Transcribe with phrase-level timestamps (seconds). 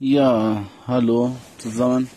[0.00, 2.08] Ja, hallo zusammen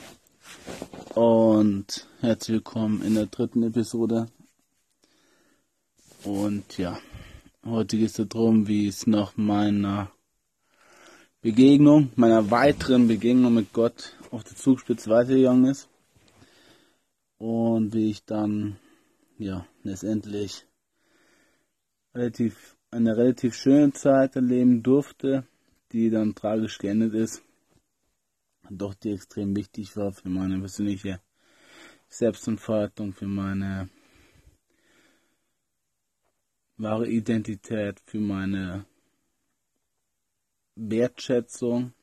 [1.16, 4.28] und herzlich willkommen in der dritten Episode.
[6.24, 7.00] Und ja,
[7.66, 10.12] heute geht es darum, wie es nach meiner
[11.42, 15.90] Begegnung, meiner weiteren Begegnung mit Gott auf der Zugspitze weitergegangen ist.
[17.40, 18.78] Und wie ich dann,
[19.40, 20.68] ja, letztendlich
[22.14, 25.48] relativ, eine relativ schöne Zeit erleben durfte,
[25.92, 27.42] die dann tragisch geendet ist
[28.78, 31.22] doch die extrem wichtig war für meine persönliche
[32.08, 33.90] Selbstentfaltung, für meine
[36.78, 38.86] wahre Identität, für meine
[40.76, 41.94] Wertschätzung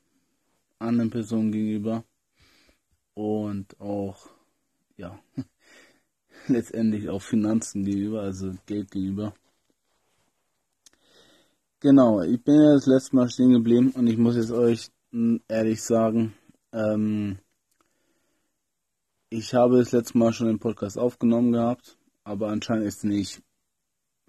[0.77, 2.05] anderen Personen gegenüber
[3.13, 4.29] und auch,
[4.95, 5.19] ja,
[6.47, 9.33] letztendlich auch Finanzen gegenüber, also Geld gegenüber.
[11.81, 14.89] Genau, ich bin ja das letzte Mal stehen geblieben und ich muss jetzt euch
[15.47, 16.33] ehrlich sagen,
[16.73, 17.39] ähm,
[19.29, 23.41] ich habe das letzte Mal schon den Podcast aufgenommen gehabt, aber anscheinend ist nicht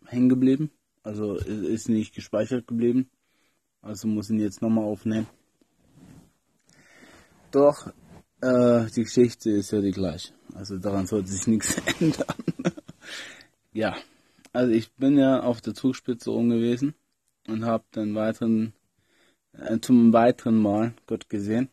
[0.06, 0.70] hängen geblieben.
[1.02, 3.10] Also ist nicht gespeichert geblieben.
[3.80, 5.26] Also muss ich ihn jetzt nochmal aufnehmen.
[7.50, 7.86] Doch,
[8.42, 10.34] äh, die Geschichte ist ja die gleiche.
[10.54, 12.34] Also daran sollte sich nichts ändern.
[13.72, 13.96] ja,
[14.52, 16.94] also ich bin ja auf der Zugspitze oben
[17.48, 18.74] und habe dann weiteren,
[19.52, 21.70] äh, zum weiteren Mal Gott gesehen.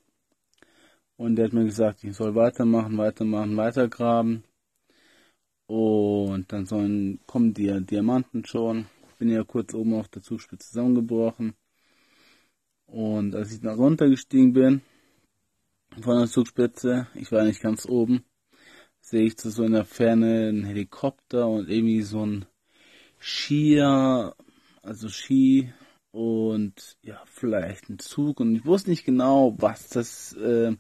[1.18, 4.44] Und der hat mir gesagt, ich soll weitermachen, weitermachen, weitergraben.
[5.66, 8.86] Und dann sollen, kommen die Diamanten schon.
[9.18, 11.56] Bin ja kurz oben auf der Zugspitze zusammengebrochen.
[12.86, 14.82] Und als ich dann runtergestiegen bin,
[16.02, 18.24] von der Zugspitze, ich war nicht ganz oben,
[19.02, 22.46] sehe ich zu so in der Ferne einen Helikopter und irgendwie so ein
[23.20, 24.36] Skier,
[24.84, 25.74] also Ski
[26.12, 30.76] und ja, vielleicht ein Zug und ich wusste nicht genau, was das äh,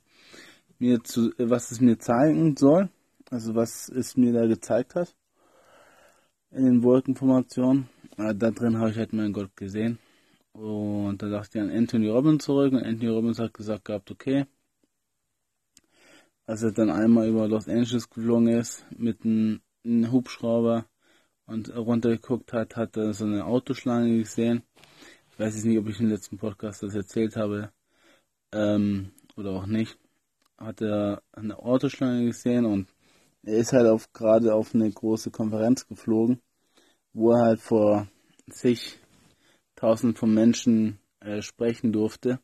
[0.79, 2.89] mir zu, was es mir zeigen soll,
[3.29, 5.15] also was es mir da gezeigt hat
[6.51, 7.89] in den Wolkenformationen.
[8.17, 9.99] Äh, da drin habe ich halt meinen Gott gesehen.
[10.53, 14.45] Und da dachte ich an Anthony Robbins zurück und Anthony Robbins hat gesagt gehabt, okay,
[16.47, 20.85] als er dann einmal über Los Angeles geflogen ist mit einem, einem Hubschrauber
[21.45, 24.63] und runtergeguckt hat, hat er so eine Autoschlange gesehen.
[25.31, 27.71] Ich weiß jetzt nicht, ob ich im letzten Podcast das erzählt habe
[28.51, 29.99] ähm, oder auch nicht
[30.57, 32.87] hat er eine Autoschlange gesehen und
[33.43, 36.41] er ist halt auf, gerade auf eine große Konferenz geflogen,
[37.13, 38.07] wo er halt vor
[38.47, 38.97] sich
[39.75, 42.39] tausend von Menschen äh, sprechen durfte,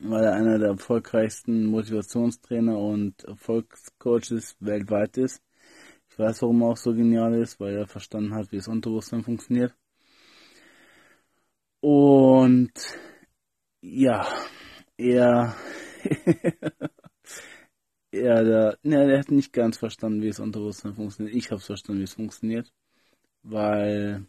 [0.00, 5.42] weil er einer der erfolgreichsten Motivationstrainer und Erfolgscoaches weltweit ist.
[6.10, 9.22] Ich weiß, warum er auch so genial ist, weil er verstanden hat, wie das Unterbewusstsein
[9.22, 9.74] funktioniert.
[11.80, 12.72] Und
[13.80, 14.26] ja,
[14.96, 15.54] er
[18.12, 21.36] ja, der, ne, der hat nicht ganz verstanden, wie es Unterbewusstsein funktioniert.
[21.36, 22.72] Ich habe verstanden, wie es funktioniert,
[23.42, 24.26] weil,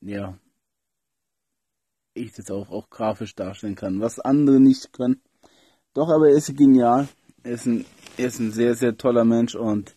[0.00, 0.38] ja,
[2.14, 5.20] ich das auch, auch grafisch darstellen kann, was andere nicht können.
[5.94, 7.08] Doch, aber er ist genial.
[7.42, 7.84] Er ist ein,
[8.16, 9.96] er ist ein sehr, sehr toller Mensch und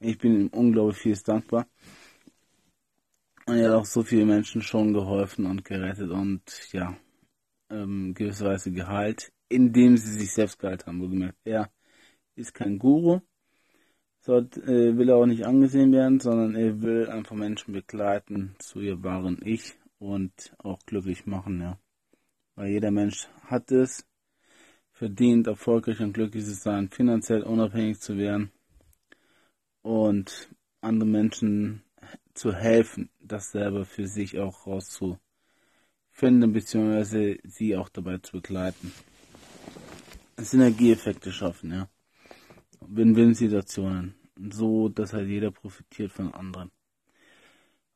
[0.00, 1.66] ich bin ihm unglaublich vieles dankbar.
[3.46, 6.42] Und er hat auch so viele Menschen schon geholfen und gerettet und
[6.72, 6.96] ja,
[7.70, 11.38] ähm, gewisserweise geheilt indem sie sich selbst geheilt haben, wohlgemerkt.
[11.44, 11.70] Er
[12.34, 13.20] ist kein Guru,
[14.24, 18.80] Dort äh, will er auch nicht angesehen werden, sondern er will einfach Menschen begleiten zu
[18.80, 21.78] ihr wahren Ich und auch glücklich machen, ja.
[22.54, 24.06] Weil jeder Mensch hat es,
[24.92, 28.52] verdient, erfolgreich und glücklich zu sein, finanziell unabhängig zu werden
[29.80, 30.50] und
[30.82, 31.82] anderen Menschen
[32.34, 38.92] zu helfen, das selber für sich auch rauszufinden, beziehungsweise sie auch dabei zu begleiten.
[40.44, 41.88] Synergieeffekte schaffen, ja.
[42.80, 44.14] Win-Win-Situationen.
[44.50, 46.70] So, dass halt jeder profitiert von anderen.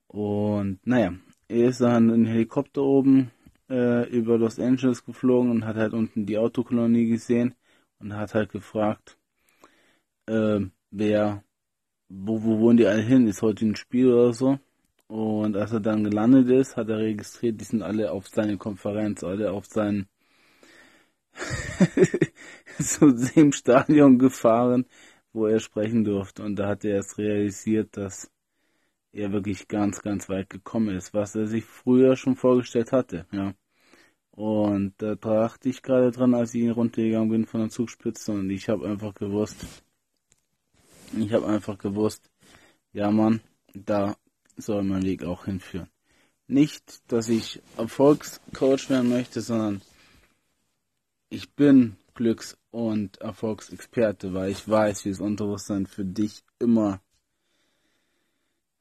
[0.08, 1.14] Und naja,
[1.48, 3.30] er ist dann in Helikopter oben
[3.70, 7.54] äh, über Los Angeles geflogen und hat halt unten die Autokolonie gesehen
[7.98, 9.18] und hat halt gefragt,
[10.26, 10.60] äh,
[10.90, 11.42] wer,
[12.08, 13.26] wo, wo wohnen die alle hin?
[13.26, 14.58] Ist heute ein Spiel oder so?
[15.08, 19.22] Und als er dann gelandet ist, hat er registriert, die sind alle auf seine Konferenz,
[19.24, 20.08] alle auf seinen
[22.82, 24.86] zu dem Stadion gefahren,
[25.32, 26.42] wo er sprechen durfte.
[26.42, 28.30] Und da hat er erst realisiert, dass
[29.12, 33.54] er wirklich ganz, ganz weit gekommen ist, was er sich früher schon vorgestellt hatte, ja.
[34.32, 38.68] Und da dachte ich gerade dran, als ich runtergegangen bin von der Zugspitze und ich
[38.68, 39.64] habe einfach gewusst,
[41.16, 42.28] ich habe einfach gewusst,
[42.92, 43.40] ja Mann,
[43.74, 44.16] da
[44.56, 45.88] soll mein Weg auch hinführen.
[46.48, 49.82] Nicht, dass ich Erfolgscoach werden möchte, sondern
[51.30, 57.00] ich bin Glücks- und Erfolgsexperte, weil ich weiß, wie das Unterbewusstsein für dich immer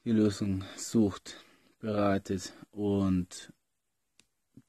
[0.03, 1.45] die Lösung sucht,
[1.77, 2.53] bereitet.
[2.71, 3.53] Und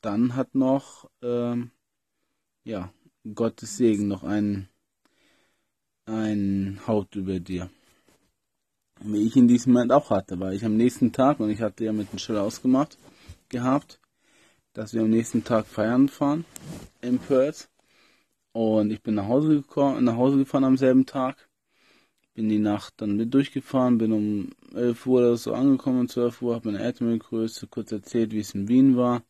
[0.03, 1.71] dann hat noch, ähm,
[2.65, 2.93] ja,
[3.35, 4.69] Gottes Segen noch ein,
[6.05, 7.71] ein Haut über dir.
[9.01, 11.87] Wie ich in diesem Moment auch hatte, weil ich am nächsten Tag, und ich hatte
[11.87, 12.99] ja mit dem Schiller ausgemacht,
[13.49, 14.01] gehabt,
[14.75, 16.45] dass wir am nächsten Tag feiern fahren
[17.01, 17.71] in Perth.
[18.55, 21.49] Und ich bin nach Hause gekommen, nach Hause gefahren am selben Tag.
[22.35, 26.41] Bin die Nacht dann mit durchgefahren, bin um 11 Uhr oder so angekommen, um 12
[26.41, 29.25] Uhr, habe meine Eltern begrüßt, kurz erzählt, wie es in Wien war.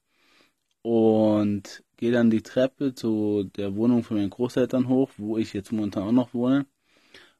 [0.82, 5.72] Und gehe dann die Treppe zu der Wohnung von meinen Großeltern hoch, wo ich jetzt
[5.72, 6.66] momentan auch noch wohne.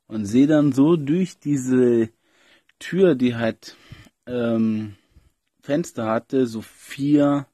[0.06, 2.10] Und sehe dann so durch diese
[2.78, 3.76] Tür, die halt
[4.26, 4.96] ähm,
[5.62, 7.46] Fenster hatte, so vier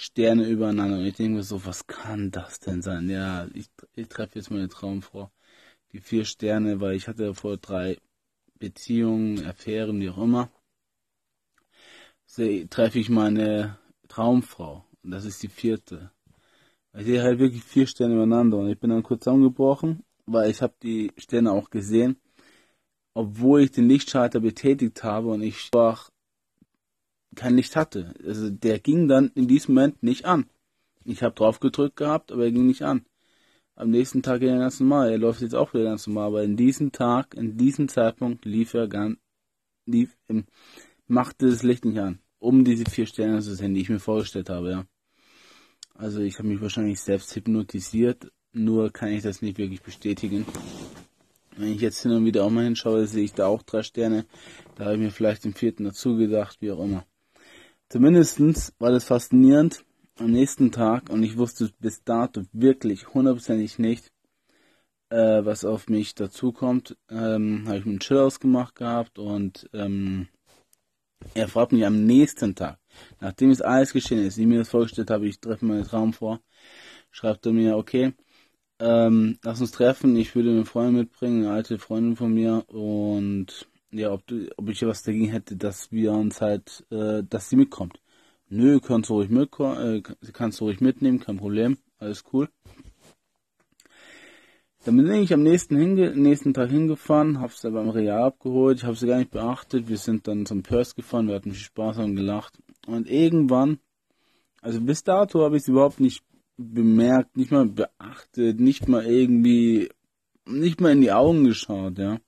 [0.00, 0.96] Sterne übereinander.
[0.98, 3.08] Und ich denke mir so, was kann das denn sein?
[3.10, 5.30] Ja, ich, ich treffe jetzt meine Traumfrau.
[5.92, 7.98] Die vier Sterne, weil ich hatte vor drei
[8.58, 10.50] Beziehungen, Affären, wie auch immer.
[12.70, 14.84] Treffe ich meine Traumfrau.
[15.02, 16.10] Und das ist die vierte.
[16.96, 18.56] Ich sehe halt wirklich vier Sterne übereinander.
[18.56, 22.16] Und ich bin dann kurz zusammengebrochen, weil ich habe die Sterne auch gesehen.
[23.12, 26.10] Obwohl ich den Lichtschalter betätigt habe und ich einfach
[27.34, 28.14] kein Licht hatte.
[28.24, 30.46] Also der ging dann in diesem Moment nicht an.
[31.04, 33.04] Ich habe drauf gedrückt gehabt, aber er ging nicht an.
[33.74, 35.10] Am nächsten Tag ging er ganz normal.
[35.10, 38.74] Er läuft jetzt auch wieder ganz normal, aber in diesem Tag, in diesem Zeitpunkt lief
[38.74, 39.18] er ganz,
[39.86, 40.44] lief, im,
[41.06, 44.50] machte das Licht nicht an, um diese vier Sterne zu sehen, die ich mir vorgestellt
[44.50, 44.86] habe, ja.
[45.94, 50.46] Also ich habe mich wahrscheinlich selbst hypnotisiert, nur kann ich das nicht wirklich bestätigen.
[51.56, 54.24] Wenn ich jetzt hin und wieder auch mal hinschaue, sehe ich da auch drei Sterne.
[54.76, 57.04] Da habe ich mir vielleicht den vierten dazu gedacht, wie auch immer.
[57.90, 59.84] Zumindestens war das faszinierend
[60.16, 64.12] am nächsten Tag und ich wusste bis dato wirklich hundertprozentig nicht,
[65.08, 66.96] äh, was auf mich dazukommt.
[67.10, 70.28] Ähm, habe ich mit Chill ausgemacht gehabt und ähm,
[71.34, 72.78] er fragt mich am nächsten Tag,
[73.18, 76.38] nachdem es alles geschehen ist, wie mir das vorgestellt habe, ich treffe meinen Traum vor,
[77.10, 78.14] schreibt er mir, okay,
[78.78, 83.66] ähm, lass uns treffen, ich würde eine Freundin mitbringen, eine alte Freundin von mir und
[83.92, 87.56] ja, ob, du, ob ich was dagegen hätte, dass wir uns halt, äh, dass sie
[87.56, 88.00] mitkommt.
[88.48, 92.48] Nö, kannst du ruhig mitkommen, äh, kannst du ruhig mitnehmen, kein Problem, alles cool.
[94.84, 98.84] Dann bin ich am nächsten, hinge nächsten Tag hingefahren, hab's da beim Real abgeholt, ich
[98.84, 101.98] habe sie gar nicht beachtet, wir sind dann zum Perth gefahren, wir hatten viel Spaß
[101.98, 102.58] und gelacht.
[102.86, 103.78] Und irgendwann,
[104.62, 106.24] also bis dato habe ich es überhaupt nicht
[106.56, 109.90] bemerkt, nicht mal beachtet, nicht mal irgendwie,
[110.46, 112.20] nicht mal in die Augen geschaut, ja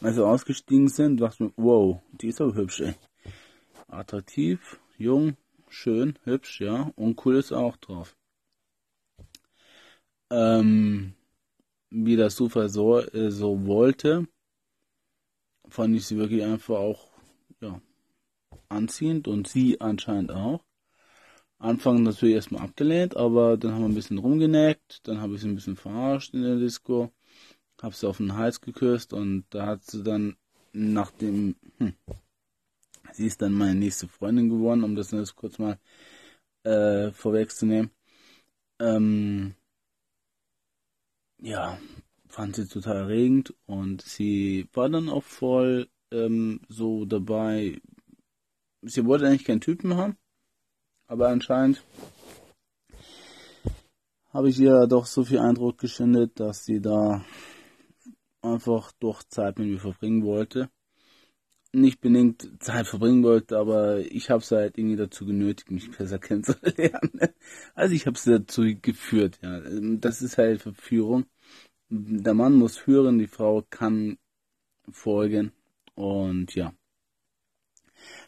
[0.00, 2.94] als wir ausgestiegen sind, dachte ich mir, wow, die ist aber hübsch, ey.
[3.88, 5.36] Attraktiv, jung,
[5.68, 8.16] schön, hübsch, ja, und cool ist auch drauf.
[10.30, 11.14] Ähm,
[11.90, 14.26] wie das Zufall so, äh, so wollte,
[15.68, 17.08] fand ich sie wirklich einfach auch,
[17.60, 17.80] ja,
[18.68, 20.64] anziehend und sie anscheinend auch.
[21.58, 25.48] Anfang natürlich erstmal abgelehnt, aber dann haben wir ein bisschen rumgeneckt, dann habe ich sie
[25.48, 27.10] ein bisschen verarscht in der Disco
[27.82, 30.36] hab sie auf den Hals geküsst und da hat sie dann
[30.72, 31.94] nach dem, hm,
[33.12, 35.78] sie ist dann meine nächste Freundin geworden, um das jetzt kurz mal
[36.64, 37.90] äh, vorwegzunehmen.
[38.78, 39.54] Ähm,
[41.38, 41.78] ja,
[42.28, 47.80] fand sie total erregend und sie war dann auch voll ähm, so dabei.
[48.82, 50.16] Sie wollte eigentlich keinen Typen haben,
[51.06, 51.82] aber anscheinend
[54.30, 57.24] habe ich ihr doch so viel Eindruck geschindet, dass sie da
[58.52, 60.70] einfach doch Zeit mit mir verbringen wollte.
[61.72, 66.18] Nicht bedingt Zeit verbringen wollte, aber ich habe sie halt irgendwie dazu genötigt, mich besser
[66.26, 67.20] kennenzulernen.
[67.74, 69.60] Also ich habe sie dazu geführt, ja.
[69.98, 71.26] Das ist halt Verführung.
[71.90, 74.18] Der Mann muss führen, die Frau kann
[74.90, 75.52] folgen
[75.94, 76.72] und ja.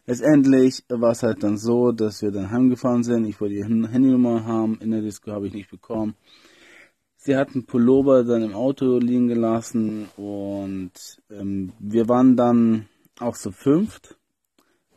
[0.07, 3.27] Letztendlich war es halt dann so, dass wir dann heimgefahren sind.
[3.27, 6.15] Ich wollte die Handynummer haben, in der Disco habe ich nicht bekommen.
[7.21, 10.93] Sie hat einen Pullover dann im Auto liegen gelassen und
[11.31, 14.17] ähm, wir waren dann auch zu fünft.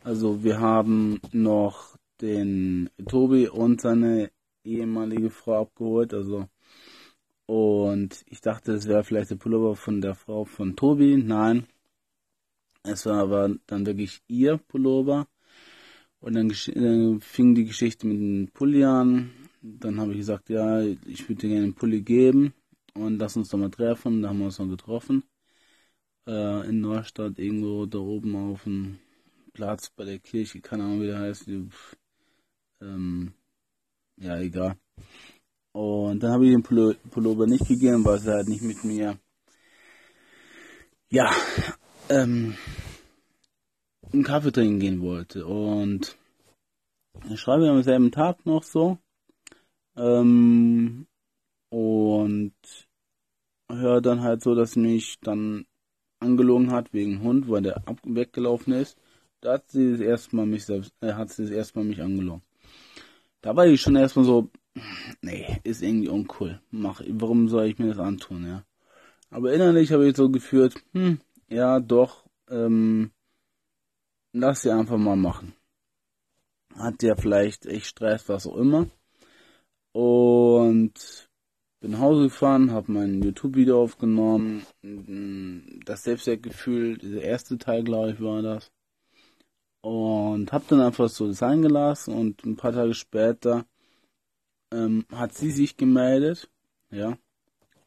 [0.04, 4.30] Also wir haben noch den Tobi und seine
[4.62, 6.14] ehemalige Frau abgeholt.
[6.14, 6.46] Also
[7.46, 11.16] und ich dachte, es wäre vielleicht der Pullover von der Frau von Tobi.
[11.16, 11.66] Nein,
[12.84, 15.26] es war aber dann wirklich ihr Pullover.
[16.20, 20.80] Und dann, dann fing die Geschichte mit dem Pulli an dann habe ich gesagt, ja,
[20.80, 22.52] ich würde dir gerne einen Pulli geben
[22.94, 24.22] und lass uns doch mal treffen.
[24.22, 25.22] Da haben wir uns noch getroffen.
[26.26, 28.98] Äh, in Neustadt, irgendwo da oben auf dem
[29.52, 31.48] Platz bei der Kirche, keine Ahnung, wie der heißt.
[32.80, 33.32] Ähm,
[34.16, 34.76] ja, egal.
[35.72, 39.18] Und dann habe ich den Pullover nicht gegeben, weil sie halt nicht mit mir,
[41.08, 41.30] ja,
[42.08, 42.56] ähm,
[44.12, 45.46] einen Kaffee trinken gehen wollte.
[45.46, 46.18] Und
[47.30, 48.98] ich schreibe am selben Tag noch so.
[49.96, 51.06] Ähm,
[51.70, 52.54] und
[53.70, 55.66] höre dann halt so, dass mich dann
[56.20, 58.98] angelogen hat wegen Hund, weil der ab weggelaufen ist.
[59.40, 62.02] Da hat sie das erste Mal mich selbst, äh, hat sie das erste Mal mich
[62.02, 62.42] angelogen.
[63.40, 64.50] Da war ich schon erstmal so,
[65.20, 66.60] nee, ist irgendwie uncool.
[66.70, 68.64] Mach, warum soll ich mir das antun, ja?
[69.30, 71.18] Aber innerlich habe ich so geführt, hm,
[71.48, 73.12] ja, doch, ähm,
[74.32, 75.54] lass sie einfach mal machen.
[76.74, 78.88] Hat ja vielleicht echt Stress, was auch immer.
[79.92, 81.28] Und
[81.80, 84.64] bin nach Hause gefahren, habe mein YouTube-Video aufgenommen.
[85.84, 88.70] Das Selbstwertgefühl, dieser erste Teil, glaube ich, war das.
[89.82, 93.66] Und habe dann einfach so sein gelassen und ein paar Tage später
[94.72, 96.48] ähm, hat sie sich gemeldet,
[96.90, 97.18] ja,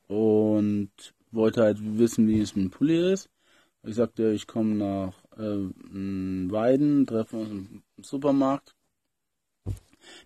[0.08, 0.92] und
[1.32, 3.30] wollte halt wissen, wie es mit dem Pulli ist.
[3.84, 8.75] Ich sagte, ich komme nach äh, Weiden, treffen uns im Supermarkt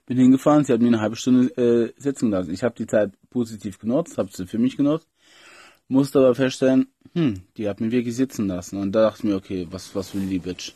[0.05, 2.53] bin hingefahren, sie hat mir eine halbe Stunde äh, sitzen lassen.
[2.53, 5.07] Ich habe die Zeit positiv genutzt, habe sie für mich genutzt,
[5.87, 8.77] musste aber feststellen, hm, die hat mich wirklich sitzen lassen.
[8.77, 10.73] Und da dachte ich mir, okay, was, was will die Bitch?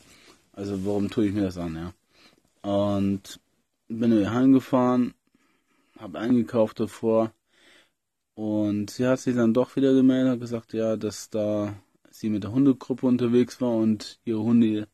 [0.54, 1.94] Also warum tue ich mir das an, ja?
[2.70, 3.40] Und
[3.88, 5.14] bin wieder heimgefahren,
[6.00, 7.32] habe eingekauft davor
[8.36, 11.76] und sie hat sich dann doch wieder gemeldet, hat gesagt, ja, dass da
[12.10, 14.88] sie mit der Hundegruppe unterwegs war und ihre Hunde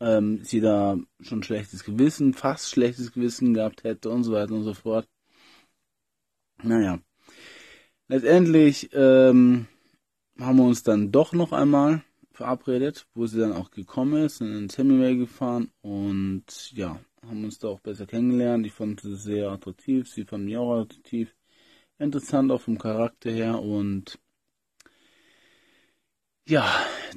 [0.00, 4.64] ähm, sie da schon schlechtes Gewissen, fast schlechtes Gewissen gehabt hätte und so weiter und
[4.64, 5.08] so fort.
[6.62, 7.00] Naja.
[8.08, 9.66] Letztendlich ähm,
[10.38, 14.54] haben wir uns dann doch noch einmal verabredet, wo sie dann auch gekommen ist, sind
[14.54, 18.66] ins Hemingway gefahren und ja, haben uns da auch besser kennengelernt.
[18.66, 21.34] Ich fand sie sehr attraktiv, sie fand mich auch attraktiv,
[21.98, 24.18] interessant auch vom Charakter her und
[26.48, 26.64] ja,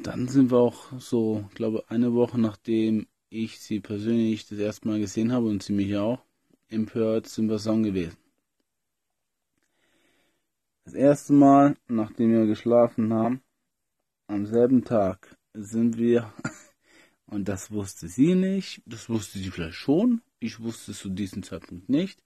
[0.04, 5.00] dann sind wir auch so, glaube eine Woche nachdem ich sie persönlich das erste Mal
[5.00, 6.24] gesehen habe und sie mich auch
[6.68, 8.18] empört, sind wir zusammen gewesen.
[10.84, 13.44] Das erste Mal, nachdem wir geschlafen haben,
[14.28, 16.34] am selben Tag sind wir,
[17.28, 21.44] und das wusste sie nicht, das wusste sie vielleicht schon, ich wusste es zu diesem
[21.44, 22.24] Zeitpunkt nicht,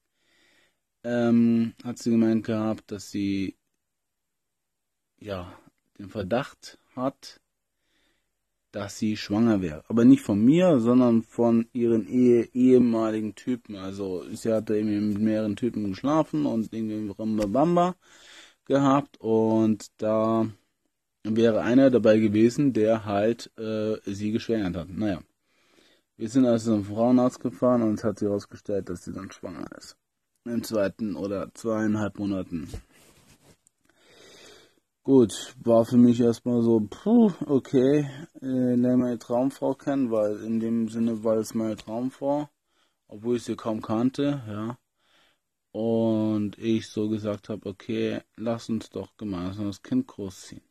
[1.04, 3.58] ähm, hat sie gemeint gehabt, dass sie,
[5.20, 5.58] ja,
[5.98, 7.42] den Verdacht hat,
[8.74, 9.84] dass sie schwanger wäre.
[9.88, 13.76] Aber nicht von mir, sondern von ihren Ehe ehemaligen Typen.
[13.76, 17.96] Also sie hatte irgendwie mit mehreren Typen geschlafen und irgendwie Rambabamba
[18.66, 20.48] gehabt und da
[21.24, 24.90] wäre einer dabei gewesen, der halt äh, sie geschwängert hat.
[24.90, 25.22] Naja.
[26.18, 29.68] Wir sind also zum Frauenarzt gefahren und es hat sich herausgestellt, dass sie dann schwanger
[29.78, 29.98] ist.
[30.46, 32.70] Im zweiten oder zweieinhalb Monaten
[35.06, 38.10] Gut, war für mich erstmal so, puh, okay,
[38.42, 42.48] äh, lerne meine Traumfrau kennen, weil in dem Sinne war es meine Traumfrau,
[43.10, 44.78] obwohl ich sie kaum kannte, ja.
[45.74, 50.62] Und ich so gesagt habe, okay, lass uns doch gemeinsam das Kind großziehen.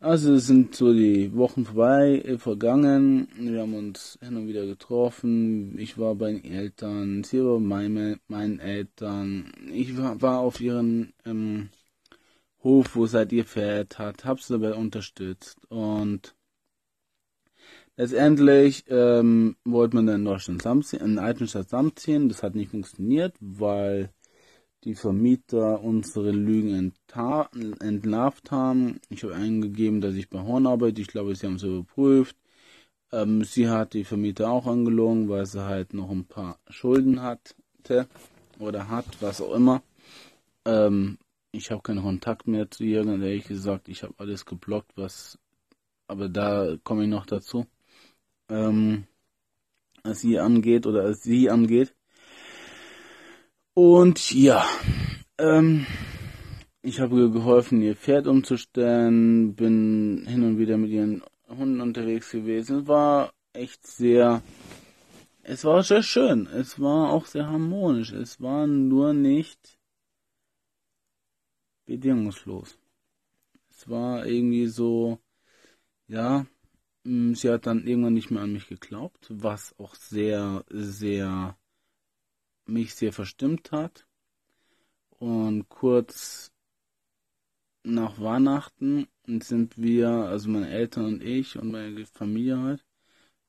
[0.00, 5.78] Also sind so die Wochen vorbei, äh, vergangen, wir haben uns hin und wieder getroffen,
[5.78, 11.12] ich war bei den Eltern, sie war bei meine, meinen Eltern, ich war auf ihren
[11.26, 11.68] ähm,
[12.66, 16.34] Hof, wo seit ihr verehrt hat, hab sie dabei unterstützt und
[17.96, 22.28] letztendlich ähm, wollte man dann in Deutschland zusammenziehen, in Altenstadt zusammenziehen.
[22.28, 24.10] Das hat nicht funktioniert, weil
[24.82, 26.92] die Vermieter unsere Lügen
[27.80, 29.00] entlarvt haben.
[29.10, 31.00] Ich habe eingegeben, dass ich bei Horn arbeite.
[31.00, 32.36] Ich glaube, sie haben es überprüft.
[33.12, 38.08] Ähm, sie hat die Vermieter auch angelogen, weil sie halt noch ein paar Schulden hatte
[38.58, 39.82] oder hat, was auch immer.
[40.64, 41.18] Ähm,
[41.56, 45.38] ich habe keinen Kontakt mehr zu ihr, und ehrlich gesagt, ich habe alles geblockt, was,
[46.06, 47.66] aber da komme ich noch dazu,
[48.48, 49.06] ähm,
[50.02, 51.94] als sie angeht oder als sie angeht.
[53.74, 54.64] Und ja,
[55.38, 55.86] ähm,
[56.82, 62.30] ich habe ihr geholfen, ihr Pferd umzustellen, bin hin und wieder mit ihren Hunden unterwegs
[62.30, 62.80] gewesen.
[62.80, 64.42] Es war echt sehr,
[65.42, 66.46] es war sehr schön.
[66.46, 68.12] Es war auch sehr harmonisch.
[68.12, 69.75] Es war nur nicht
[71.86, 72.78] bedingungslos.
[73.70, 75.20] Es war irgendwie so,
[76.08, 76.46] ja,
[77.04, 81.56] mm, sie hat dann irgendwann nicht mehr an mich geglaubt, was auch sehr, sehr,
[82.66, 84.06] mich sehr verstimmt hat.
[85.18, 86.52] Und kurz
[87.82, 92.84] nach Weihnachten sind wir, also meine Eltern und ich und meine Familie halt,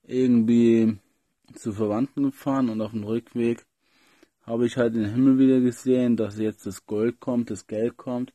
[0.04, 0.98] irgendwie
[1.54, 3.67] zu Verwandten gefahren und auf dem Rückweg
[4.48, 8.34] habe ich halt den Himmel wieder gesehen, dass jetzt das Gold kommt, das Geld kommt.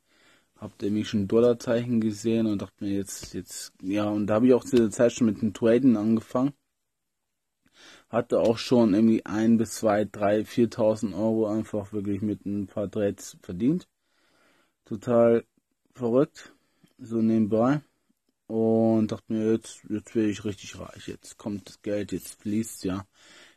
[0.56, 4.54] Hab nämlich schon Dollarzeichen gesehen und dachte mir jetzt, jetzt, ja, und da habe ich
[4.54, 6.52] auch zu der Zeit schon mit dem Traden angefangen.
[8.10, 12.90] Hatte auch schon irgendwie ein bis zwei, drei, viertausend Euro einfach wirklich mit ein paar
[12.90, 13.88] Trades verdient.
[14.84, 15.44] Total
[15.94, 16.52] verrückt,
[16.98, 17.80] so nebenbei.
[18.46, 21.08] Und dachte mir, jetzt, jetzt werde ich richtig reich.
[21.08, 23.06] Jetzt kommt das Geld, jetzt fließt ja.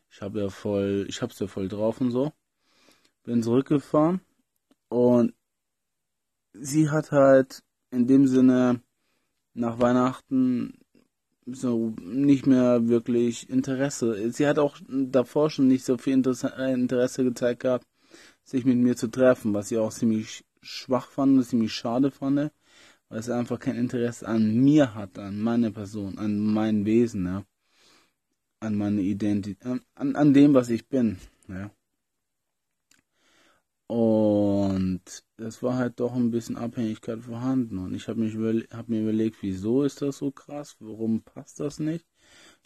[0.10, 2.32] Ich habe ja voll, ich hab's ja voll drauf und so.
[3.26, 4.22] Bin zurückgefahren
[4.90, 5.34] und
[6.54, 8.82] sie hat halt in dem Sinne
[9.54, 10.80] nach Weihnachten
[11.46, 14.32] so nicht mehr wirklich Interesse.
[14.32, 17.86] Sie hat auch davor schon nicht so viel Interesse gezeigt gehabt,
[18.44, 22.52] sich mit mir zu treffen, was ich auch ziemlich schwach fand, ziemlich schade fand
[23.10, 27.46] weil es einfach kein Interesse an mir hat, an meine Person, an mein Wesen, ja.
[28.60, 29.66] an meine Identität,
[29.96, 31.18] an, an dem, was ich bin.
[31.48, 31.72] Ja.
[33.88, 35.02] Und
[35.38, 37.78] es war halt doch ein bisschen Abhängigkeit vorhanden.
[37.78, 38.36] Und ich habe mich
[38.72, 40.76] hab mir überlegt, wieso ist das so krass?
[40.80, 42.06] Warum passt das nicht?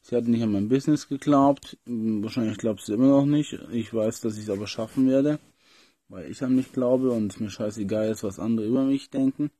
[0.02, 1.78] Sie hat nicht an mein Business geglaubt.
[1.86, 3.54] Wahrscheinlich glaubt sie immer noch nicht.
[3.72, 5.40] Ich weiß, dass ich es aber schaffen werde,
[6.08, 9.52] weil ich an mich glaube und es mir scheißegal ist, was andere über mich denken.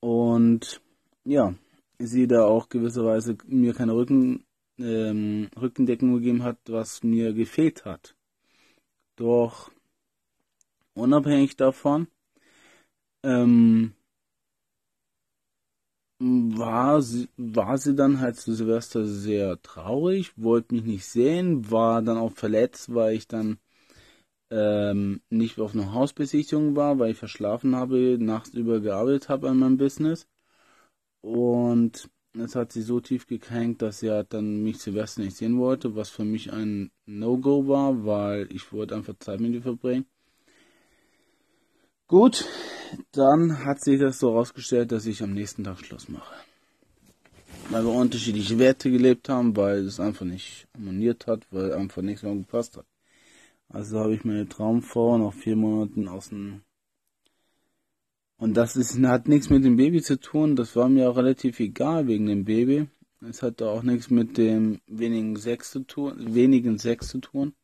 [0.00, 0.80] Und
[1.24, 1.54] ja,
[1.98, 4.44] sie da auch gewisserweise mir keine Rücken,
[4.78, 8.16] ähm, Rückendeckung gegeben hat, was mir gefehlt hat.
[9.16, 9.70] Doch
[10.94, 12.06] unabhängig davon
[13.24, 13.94] ähm,
[16.20, 22.00] war sie, war sie dann halt zu Silvester sehr traurig, wollte mich nicht sehen, war
[22.02, 23.58] dann auch verletzt, weil ich dann
[24.50, 29.58] ähm, nicht auf eine Hausbesichtigung war, weil ich verschlafen habe, nachts über gearbeitet habe an
[29.58, 30.28] meinem Business.
[31.22, 35.58] Und es hat sie so tief gekränkt, dass sie halt dann mich Silvester nicht sehen
[35.58, 40.06] wollte, was für mich ein No-Go war, weil ich wollte einfach Zeit mit ihr verbringen.
[42.12, 42.44] Gut,
[43.12, 46.34] dann hat sich das so herausgestellt, dass ich am nächsten Tag Schluss mache.
[47.70, 52.22] Weil wir unterschiedliche Werte gelebt haben, weil es einfach nicht harmoniert hat, weil einfach nichts
[52.22, 52.84] mehr gepasst hat.
[53.70, 56.60] Also habe ich meine Traumfrau nach vier Monaten aus dem
[58.36, 60.54] und das ist, hat nichts mit dem Baby zu tun.
[60.54, 62.90] Das war mir auch relativ egal wegen dem Baby.
[63.22, 67.54] Es hatte auch nichts mit dem wenigen Sex zu tun, wenigen Sex zu tun.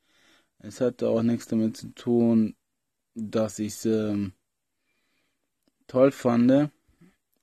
[0.59, 2.55] Es hatte auch nichts damit zu tun,
[3.15, 4.33] dass ich ähm,
[5.89, 6.71] toll fand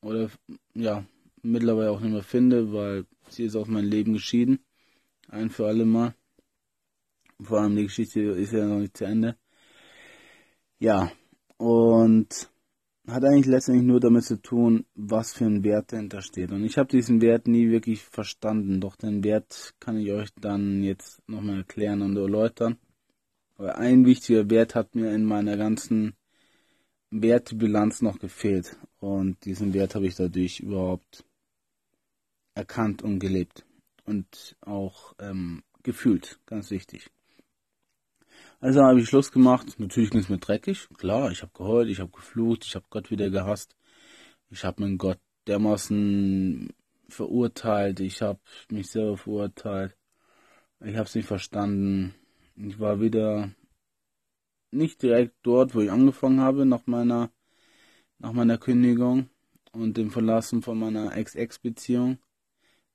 [0.02, 0.30] oder
[0.74, 1.06] ja
[1.42, 4.60] mittlerweile auch nicht mehr finde, weil sie ist aus meinem Leben geschieden,
[5.28, 6.16] ein für alle Mal.
[7.42, 9.36] Vor allem die Geschichte ist ja noch nicht zu Ende.
[10.80, 11.12] Ja,
[11.58, 12.50] und
[13.08, 16.52] hat eigentlich letztendlich nur damit zu tun, was für ein Wert dahinter steht.
[16.52, 20.82] Und ich habe diesen Wert nie wirklich verstanden, doch den Wert kann ich euch dann
[20.82, 22.78] jetzt nochmal erklären und erläutern.
[23.58, 26.16] Aber ein wichtiger Wert hat mir in meiner ganzen
[27.22, 28.78] Wertebilanz noch gefehlt.
[29.00, 31.24] Und diesen Wert habe ich dadurch überhaupt
[32.54, 33.66] erkannt und gelebt.
[34.06, 37.10] Und auch ähm, gefühlt, ganz wichtig.
[38.60, 39.80] Also habe ich Schluss gemacht.
[39.80, 40.88] Natürlich ging es mir dreckig.
[40.98, 43.76] Klar, ich habe geheult, ich habe geflucht, ich habe Gott wieder gehasst.
[44.50, 46.70] Ich habe meinen Gott dermaßen
[47.10, 48.00] verurteilt.
[48.00, 49.96] Ich habe mich selber verurteilt.
[50.84, 52.16] Ich habe es nicht verstanden.
[52.56, 53.52] Ich war wieder
[54.76, 57.32] nicht direkt dort, wo ich angefangen habe, nach meiner,
[58.20, 59.30] nach meiner Kündigung
[59.72, 62.20] und dem Verlassen von meiner Ex-Ex-Beziehung.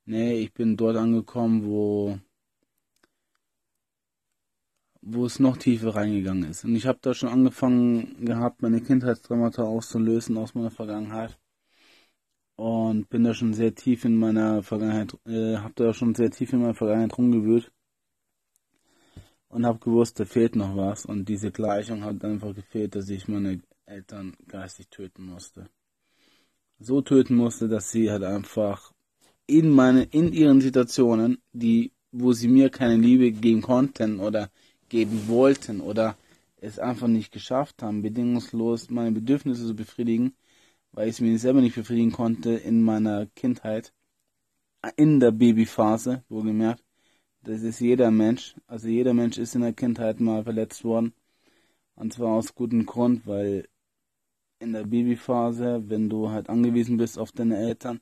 [0.04, 2.18] Nee, ich bin dort angekommen, wo
[5.02, 6.64] wo es noch tiefer reingegangen ist.
[6.64, 11.38] Und ich habe da schon angefangen gehabt, meine Kindheitstraumata auszulösen aus meiner Vergangenheit.
[12.56, 16.52] Und bin da schon sehr tief in meiner Vergangenheit, äh, habe da schon sehr tief
[16.52, 17.72] in meiner Vergangenheit rumgewühlt.
[19.50, 21.04] Und habe gewusst, da fehlt noch was.
[21.04, 25.68] Und diese Gleichung hat einfach gefehlt, dass ich meine Eltern geistig töten musste.
[26.78, 28.92] So töten musste, dass sie halt einfach
[29.46, 34.50] in meine, in ihren Situationen, die, wo sie mir keine Liebe geben konnten oder
[34.88, 36.16] geben wollten oder
[36.60, 40.34] es einfach nicht geschafft haben, bedingungslos meine Bedürfnisse zu befriedigen,
[40.92, 43.92] weil ich es mir selber nicht befriedigen konnte in meiner Kindheit,
[44.96, 46.82] in der Babyphase, wohlgemerkt.
[47.42, 51.14] Das ist jeder Mensch, also jeder Mensch ist in der Kindheit mal verletzt worden.
[51.94, 53.68] Und zwar aus gutem Grund, weil
[54.58, 58.00] in der Babyphase, wenn du halt angewiesen bist auf deine Eltern,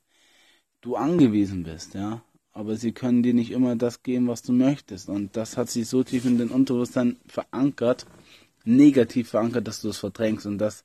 [0.81, 2.23] du angewiesen bist, ja
[2.59, 5.09] aber sie können dir nicht immer das geben, was du möchtest.
[5.09, 8.05] Und das hat sich so tief in den Unterbewusstsein verankert,
[8.65, 10.45] negativ verankert, dass du es verdrängst.
[10.45, 10.83] Und das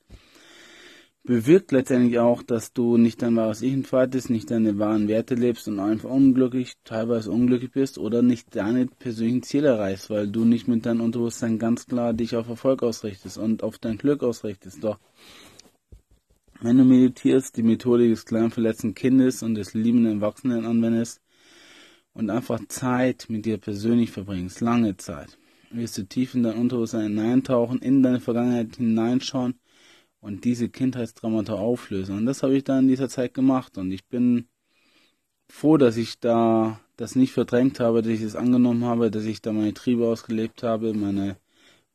[1.23, 5.67] bewirkt letztendlich auch, dass du nicht dein wahres Ich entfaltest, nicht deine wahren Werte lebst
[5.69, 10.67] und einfach unglücklich, teilweise unglücklich bist oder nicht deine persönlichen Ziele erreichst, weil du nicht
[10.67, 14.83] mit deinem Unterbewusstsein ganz klar dich auf Erfolg ausrichtest und auf dein Glück ausrichtest.
[14.83, 14.99] Doch
[16.61, 21.21] wenn du meditierst, die Methode des kleinen verletzten Kindes und des liebenden Erwachsenen anwendest
[22.13, 25.37] und einfach Zeit mit dir persönlich verbringst, lange Zeit,
[25.71, 29.55] wirst du tief in dein Unterbewusstsein hineintauchen, in deine Vergangenheit hineinschauen
[30.23, 32.17] und diese Kindheitstraumata auflösen.
[32.17, 34.47] Und das habe ich da in dieser Zeit gemacht und ich bin
[35.49, 39.41] froh, dass ich da das nicht verdrängt habe, dass ich es angenommen habe, dass ich
[39.41, 41.37] da meine Triebe ausgelebt habe, meine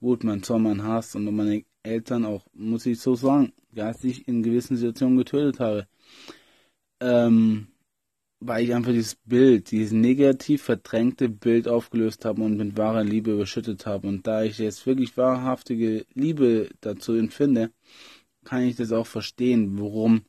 [0.01, 4.43] Wut, mein Zorn, mein Hass und meine Eltern auch, muss ich so sagen, geistig in
[4.43, 5.89] gewissen Situationen getötet habe.
[7.01, 7.69] Ähm,
[8.41, 13.33] weil ich einfach dieses Bild, dieses negativ verdrängte Bild aufgelöst habe und mit wahrer Liebe
[13.33, 14.07] überschüttet habe.
[14.07, 17.73] Und da ich jetzt wirklich wahrhaftige Liebe dazu empfinde,
[18.49, 20.23] kann ich das auch verstehen, warum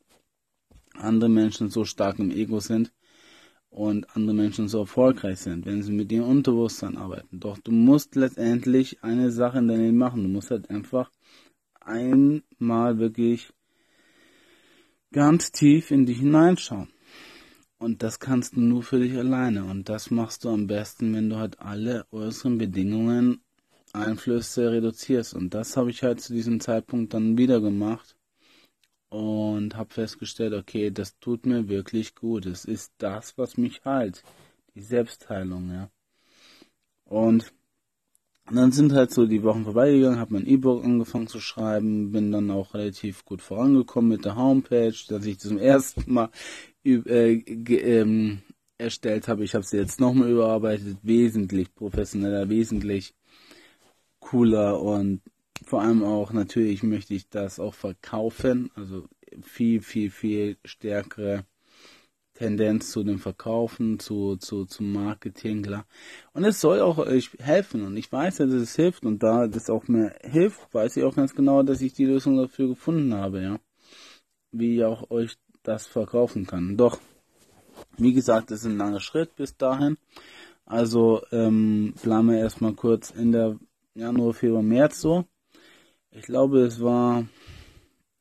[0.94, 2.92] andere Menschen so stark im Ego sind
[3.70, 7.40] und andere Menschen so erfolgreich sind, wenn sie mit ihrem Unterbewusstsein arbeiten.
[7.40, 10.24] Doch du musst letztendlich eine Sache in deinem Leben machen.
[10.24, 11.10] Du musst halt einfach
[11.80, 13.54] einmal wirklich
[15.14, 16.90] ganz tief in dich hineinschauen.
[17.78, 19.64] Und das kannst du nur für dich alleine.
[19.64, 23.42] Und das machst du am besten, wenn du halt alle äußeren Bedingungen
[23.94, 25.34] Einflüsse reduzierst.
[25.34, 28.16] Und das habe ich halt zu diesem Zeitpunkt dann wieder gemacht
[29.10, 32.46] und habe festgestellt, okay, das tut mir wirklich gut.
[32.46, 34.24] Es ist das, was mich heilt.
[34.76, 35.90] Die Selbstheilung, ja.
[37.06, 37.52] Und
[38.52, 42.50] dann sind halt so die Wochen vorbeigegangen, habe mein E-Book angefangen zu schreiben, bin dann
[42.50, 46.30] auch relativ gut vorangekommen mit der Homepage, dass ich zum ersten Mal
[46.84, 48.40] äh, ähm,
[48.78, 49.44] erstellt habe.
[49.44, 53.14] Ich habe sie jetzt nochmal überarbeitet, wesentlich professioneller, wesentlich
[54.20, 55.22] cooler und
[55.64, 59.06] vor allem auch natürlich möchte ich das auch verkaufen, also
[59.42, 61.46] viel, viel, viel stärkere
[62.34, 65.86] Tendenz zu dem Verkaufen, zu, zu, zum Marketing, klar.
[66.34, 69.70] Und es soll auch euch helfen und ich weiß dass es hilft und da das
[69.70, 73.42] auch mir hilft, weiß ich auch ganz genau, dass ich die Lösung dafür gefunden habe,
[73.42, 73.60] ja.
[74.52, 76.78] Wie ich auch euch das verkaufen kann.
[76.78, 77.00] Doch,
[77.98, 79.98] wie gesagt, es ist ein langer Schritt bis dahin.
[80.66, 83.60] Also ähm, bleiben wir erstmal kurz in der
[84.00, 85.26] Januar, Februar, März so.
[86.12, 87.28] Ich glaube, es war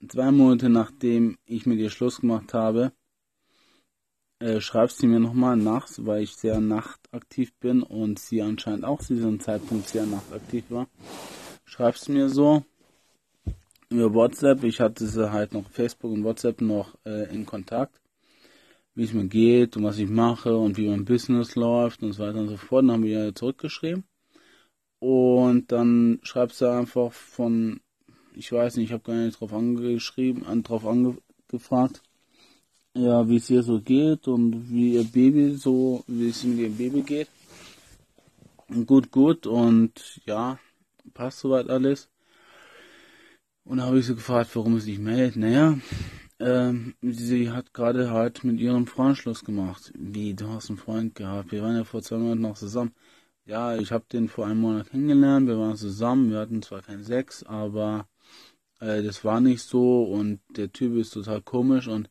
[0.08, 2.90] zwei Monate nachdem ich mit ihr Schluss gemacht habe.
[4.40, 8.98] Äh, schreibt sie mir nochmal nachts, weil ich sehr nachtaktiv bin und sie anscheinend auch
[8.98, 10.88] zu diesem Zeitpunkt sehr nachtaktiv war.
[11.64, 12.64] Schreibt sie mir so
[13.88, 14.64] über WhatsApp.
[14.64, 18.00] Ich hatte sie halt noch Facebook und WhatsApp noch äh, in Kontakt,
[18.96, 22.24] wie es mir geht und was ich mache und wie mein Business läuft und so
[22.24, 22.82] weiter und so fort.
[22.82, 24.02] Dann haben wir zurückgeschrieben.
[25.00, 27.80] Und dann schreibst du einfach von,
[28.34, 32.02] ich weiß nicht, ich habe gar nicht drauf angeschrieben, an, drauf angefragt,
[32.94, 36.76] ja, wie es ihr so geht und wie ihr Baby so, wie es mit ihrem
[36.76, 37.28] Baby geht.
[38.86, 40.58] Gut, gut und ja,
[41.14, 42.08] passt soweit alles.
[43.64, 45.36] Und habe ich sie gefragt, warum es nicht meldet.
[45.36, 45.78] Naja,
[46.40, 49.92] ähm, sie hat gerade halt mit ihrem Freund Schluss gemacht.
[49.96, 51.52] Wie, du hast einen Freund gehabt?
[51.52, 52.92] Wir waren ja vor zwei Monaten noch zusammen.
[53.48, 57.02] Ja, ich habe den vor einem Monat kennengelernt, wir waren zusammen, wir hatten zwar kein
[57.02, 58.06] Sex, aber
[58.78, 62.10] äh, das war nicht so und der Typ ist total komisch und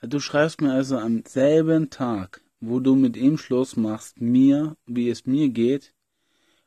[0.00, 4.76] äh, du schreibst mir also am selben Tag, wo du mit ihm Schluss machst, mir,
[4.86, 5.92] wie es mir geht.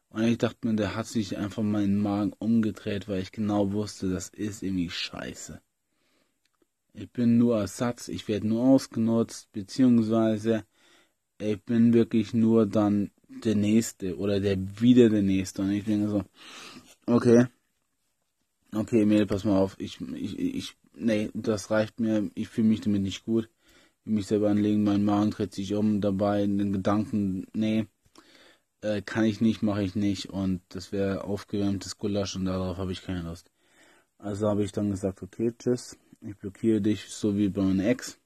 [0.10, 4.10] Und ich dachte mir, der hat sich einfach meinen Magen umgedreht, weil ich genau wusste,
[4.10, 5.62] das ist irgendwie scheiße.
[6.94, 10.66] Ich bin nur Ersatz, ich werde nur ausgenutzt, beziehungsweise
[11.38, 13.10] ich bin wirklich nur dann
[13.44, 15.62] der Nächste oder der wieder der Nächste.
[15.62, 16.24] Und ich denke so,
[17.06, 17.48] okay,
[18.74, 22.82] okay, Mädel, pass mal auf, ich, ich, ich, nee, das reicht mir, ich fühle mich
[22.82, 23.50] damit nicht gut.
[24.06, 27.88] Mich selber anlegen, mein Magen dreht sich um dabei, den Gedanken, nee,
[28.82, 30.30] äh, kann ich nicht, mache ich nicht.
[30.30, 33.50] Und das wäre aufgewärmtes Gulasch und darauf habe ich keine Lust.
[34.18, 38.20] Also habe ich dann gesagt, okay, tschüss, ich blockiere dich, so wie bei meiner Ex.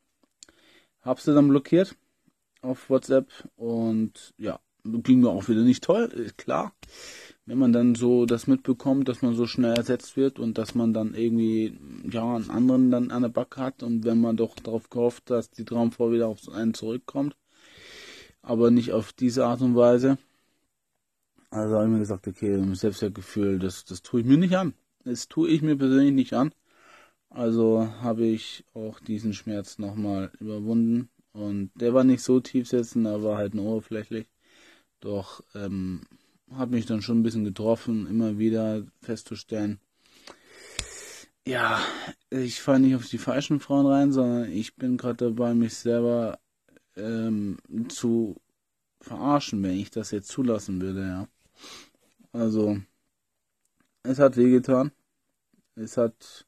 [1.02, 1.96] Hab sie dann blockiert
[2.62, 4.60] auf WhatsApp und ja,
[5.04, 6.73] ging mir auch wieder nicht toll, klar.
[7.45, 10.93] Wenn man dann so das mitbekommt, dass man so schnell ersetzt wird und dass man
[10.93, 11.78] dann irgendwie,
[12.10, 15.50] ja, einen anderen dann an der Backe hat und wenn man doch darauf gehofft, dass
[15.50, 17.38] die Traumfrau wieder auf einen zurückkommt,
[18.41, 20.17] aber nicht auf diese Art und Weise.
[21.50, 24.73] Also habe ich mir gesagt, okay, Selbstwertgefühl, das, das tue ich mir nicht an.
[25.06, 26.52] Das tue ich mir persönlich nicht an.
[27.30, 31.10] Also habe ich auch diesen Schmerz nochmal überwunden.
[31.34, 34.28] Und der war nicht so tief sitzend, er war halt nur oberflächlich.
[35.00, 36.02] Doch ähm,
[36.54, 39.80] hat mich dann schon ein bisschen getroffen, immer wieder festzustellen,
[41.48, 41.80] ja,
[42.30, 46.40] ich falle nicht auf die falschen Frauen rein, sondern ich bin gerade dabei, mich selber
[46.98, 47.58] ähm,
[47.88, 48.36] zu
[49.00, 51.28] verarschen, wenn ich das jetzt zulassen würde, ja.
[52.34, 52.78] Also,
[54.04, 54.92] es hat wehgetan.
[55.76, 56.46] Es hat,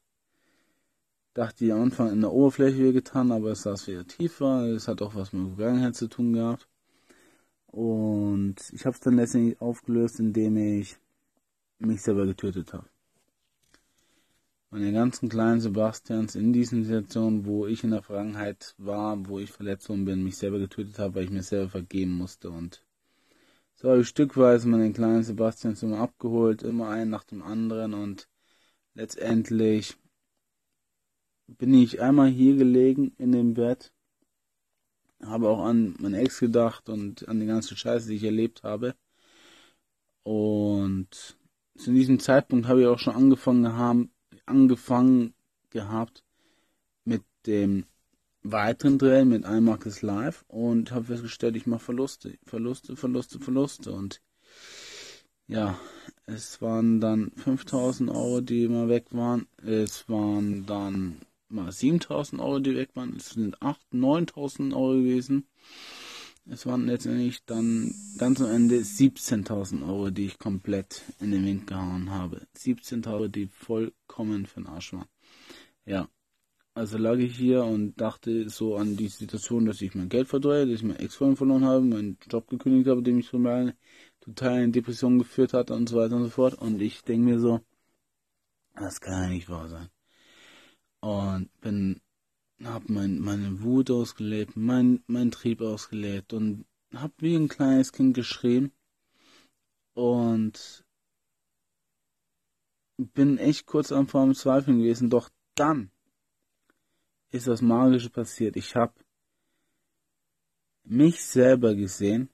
[1.32, 4.66] dachte ich am Anfang in der Oberfläche wehgetan, aber es saß wieder tiefer.
[4.66, 6.68] Es hat auch was mit Vergangenheit zu tun gehabt.
[7.70, 10.96] Und ich habe es dann letztendlich aufgelöst, indem ich
[11.78, 12.88] mich selber getötet habe.
[14.70, 19.50] Meine ganzen kleinen Sebastians in diesen Situationen, wo ich in der Vergangenheit war, wo ich
[19.50, 22.50] verletzt worden bin, mich selber getötet habe, weil ich mir selber vergeben musste.
[22.50, 22.84] Und
[23.74, 27.94] so habe ich stückweise meine kleinen Sebastians immer abgeholt, immer einen nach dem anderen.
[27.94, 28.28] Und
[28.94, 29.96] letztendlich
[31.46, 33.92] bin ich einmal hier gelegen in dem Bett
[35.24, 38.94] habe auch an mein Ex gedacht und an die ganze Scheiße, die ich erlebt habe.
[40.22, 41.36] Und
[41.76, 44.10] zu diesem Zeitpunkt habe ich auch schon angefangen, haben,
[44.46, 45.34] angefangen
[45.70, 46.24] gehabt
[47.04, 47.84] mit dem
[48.42, 54.22] weiteren Dreh mit iMarcus Live und habe festgestellt, ich mache Verluste, Verluste, Verluste, Verluste und
[55.46, 55.78] ja,
[56.26, 59.48] es waren dann 5000 Euro, die immer weg waren.
[59.56, 61.16] Es waren dann
[61.50, 63.14] mal 7000 Euro, die weg waren.
[63.16, 65.46] Es sind 8.000, 9.000 Euro gewesen.
[66.46, 71.66] Es waren letztendlich dann ganz am Ende 17.000 Euro, die ich komplett in den Wind
[71.66, 72.46] gehauen habe.
[72.56, 75.08] 17.000 Euro, die vollkommen für den Arsch waren.
[75.84, 76.08] Ja,
[76.74, 80.66] also lag ich hier und dachte so an die Situation, dass ich mein Geld verdrehe,
[80.66, 83.74] dass ich mein Ex-Freund verloren habe, meinen Job gekündigt habe, der mich total,
[84.20, 86.54] total in Depression geführt hat und so weiter und so fort.
[86.54, 87.60] Und ich denke mir so,
[88.74, 89.88] das kann ja nicht wahr sein
[91.00, 92.00] und bin
[92.62, 98.14] hab mein, meine Wut ausgelebt, mein, mein Trieb ausgelebt und hab wie ein kleines Kind
[98.14, 98.72] geschrien
[99.94, 100.84] und
[102.96, 105.90] bin echt kurz am vor dem Zweifeln gewesen, doch dann
[107.30, 108.56] ist das Magische passiert.
[108.56, 108.94] Ich hab
[110.84, 112.28] mich selber gesehen,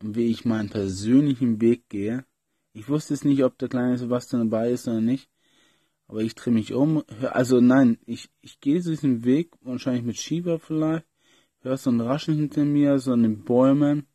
[0.00, 2.24] wie ich meinen persönlichen Weg gehe.
[2.72, 5.28] Ich wusste es nicht, ob der kleine Sebastian dabei ist oder nicht.
[6.08, 7.04] Aber ich drehe mich um.
[7.20, 11.06] Hör, also nein, ich, ich gehe diesen Weg, wahrscheinlich mit Schieber vielleicht.
[11.60, 14.06] Hör so ein Raschen hinter mir, so an den Bäumen.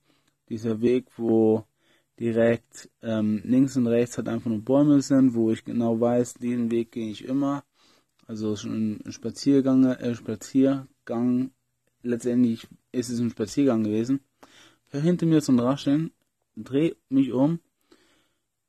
[0.49, 1.65] Dieser Weg, wo
[2.19, 6.71] direkt ähm, links und rechts halt einfach nur Bäume sind, wo ich genau weiß, diesen
[6.71, 7.63] Weg gehe ich immer.
[8.27, 11.51] Also schon ein Spaziergang, äh, Spaziergang.
[12.01, 14.21] Letztendlich ist es ein Spaziergang gewesen.
[14.89, 16.11] Hör hinter mir so ein Rascheln,
[16.55, 17.59] dreh mich um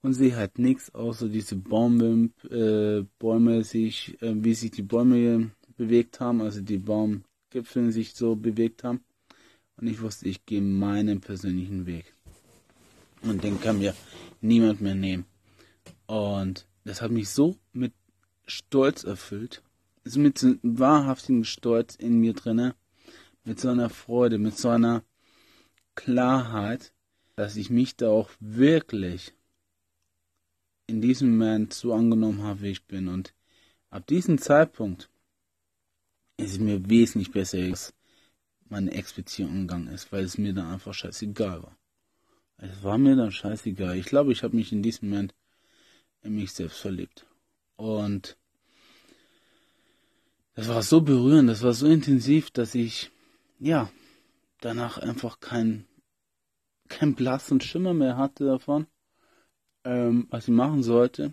[0.05, 5.51] und sehe halt nichts außer diese Bäume, äh, Bäume sich, äh, wie sich die Bäume
[5.79, 9.01] bewegt haben, also die Baumgipfel sich so bewegt haben.
[9.79, 12.13] Und ich wusste, ich gehe meinen persönlichen Weg.
[13.23, 13.95] Und den kann mir
[14.43, 15.25] niemand mehr nehmen.
[16.07, 17.95] Und das hat mich so mit
[18.47, 19.63] Stolz erfüllt.
[20.05, 22.75] Also mit so einem wahrhaftigen Stolz in mir drinne.
[23.43, 25.03] Mit so einer Freude, mit so einer
[25.95, 26.93] Klarheit,
[27.37, 29.33] dass ich mich da auch wirklich
[30.87, 33.09] in diesem Moment so angenommen habe, wie ich bin.
[33.09, 33.35] Und
[33.91, 35.09] ab diesem Zeitpunkt
[36.37, 37.95] ist es mir wesentlich besser, dass
[38.69, 41.77] meine Ex-Beziehung umgegangen ist, weil es mir dann einfach scheißegal war.
[42.57, 43.97] Es war mir dann scheißegal.
[43.97, 45.35] Ich glaube, ich habe mich in diesem Moment
[46.23, 47.27] in mich selbst verliebt.
[47.77, 48.37] Und
[50.55, 53.11] das war so berührend, das war so intensiv, dass ich,
[53.59, 53.91] ja,
[54.61, 55.85] danach einfach kein,
[56.89, 58.87] kein Blass und Schimmer mehr hatte davon
[59.85, 61.33] ähm, was ich machen sollte,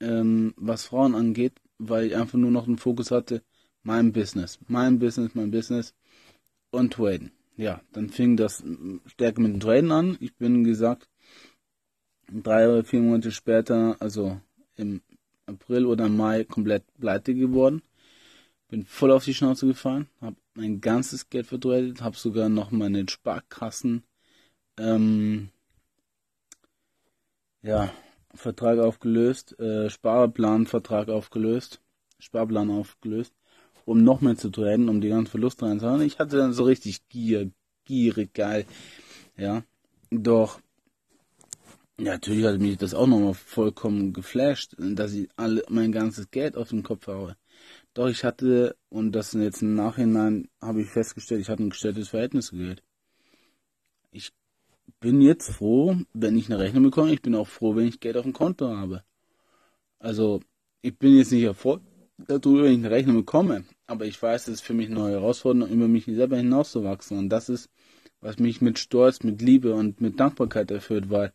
[0.00, 3.42] ähm, was Frauen angeht, weil ich einfach nur noch den Fokus hatte,
[3.82, 5.94] mein Business, mein Business, mein Business
[6.70, 7.32] und Traden.
[7.56, 8.64] Ja, dann fing das
[9.06, 10.16] stärker mit dem Traden an.
[10.20, 11.08] Ich bin gesagt,
[12.32, 14.40] drei oder vier Monate später, also
[14.76, 15.02] im
[15.46, 17.82] April oder Mai, komplett pleite geworden.
[18.68, 23.06] Bin voll auf die Schnauze gefallen, habe mein ganzes Geld vertradet, habe sogar noch meine
[23.08, 24.02] Sparkassen
[24.78, 25.50] ähm,
[27.62, 27.92] ja,
[28.34, 31.80] Vertrag aufgelöst, äh, Sparplanvertrag aufgelöst,
[32.18, 33.34] Sparplan aufgelöst,
[33.84, 36.02] um noch mehr zu traden, um die ganzen Verluste reinzuhauen.
[36.02, 37.50] Ich hatte dann so richtig Gier,
[37.84, 38.66] gierig geil,
[39.36, 39.62] ja.
[40.10, 40.60] Doch,
[41.96, 46.70] natürlich hat mich das auch nochmal vollkommen geflasht, dass ich alle, mein ganzes Geld auf
[46.70, 47.36] den Kopf haue.
[47.94, 52.08] Doch ich hatte, und das jetzt im Nachhinein habe ich festgestellt, ich hatte ein gestelltes
[52.08, 52.52] Verhältnis.
[52.52, 52.82] Ich
[55.00, 57.12] bin jetzt froh, wenn ich eine Rechnung bekomme.
[57.12, 59.02] Ich bin auch froh, wenn ich Geld auf dem Konto habe.
[59.98, 60.40] Also,
[60.82, 61.80] ich bin jetzt nicht erfreut
[62.26, 63.64] darüber, wenn ich eine Rechnung bekomme.
[63.86, 67.18] Aber ich weiß, es ist für mich eine neue Herausforderung, über mich selber hinauszuwachsen.
[67.18, 67.70] Und das ist,
[68.20, 71.32] was mich mit Stolz, mit Liebe und mit Dankbarkeit erfüllt, weil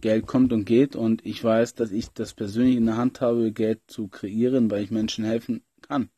[0.00, 3.52] Geld kommt und geht und ich weiß, dass ich das persönlich in der Hand habe,
[3.52, 6.10] Geld zu kreieren, weil ich Menschen helfen kann.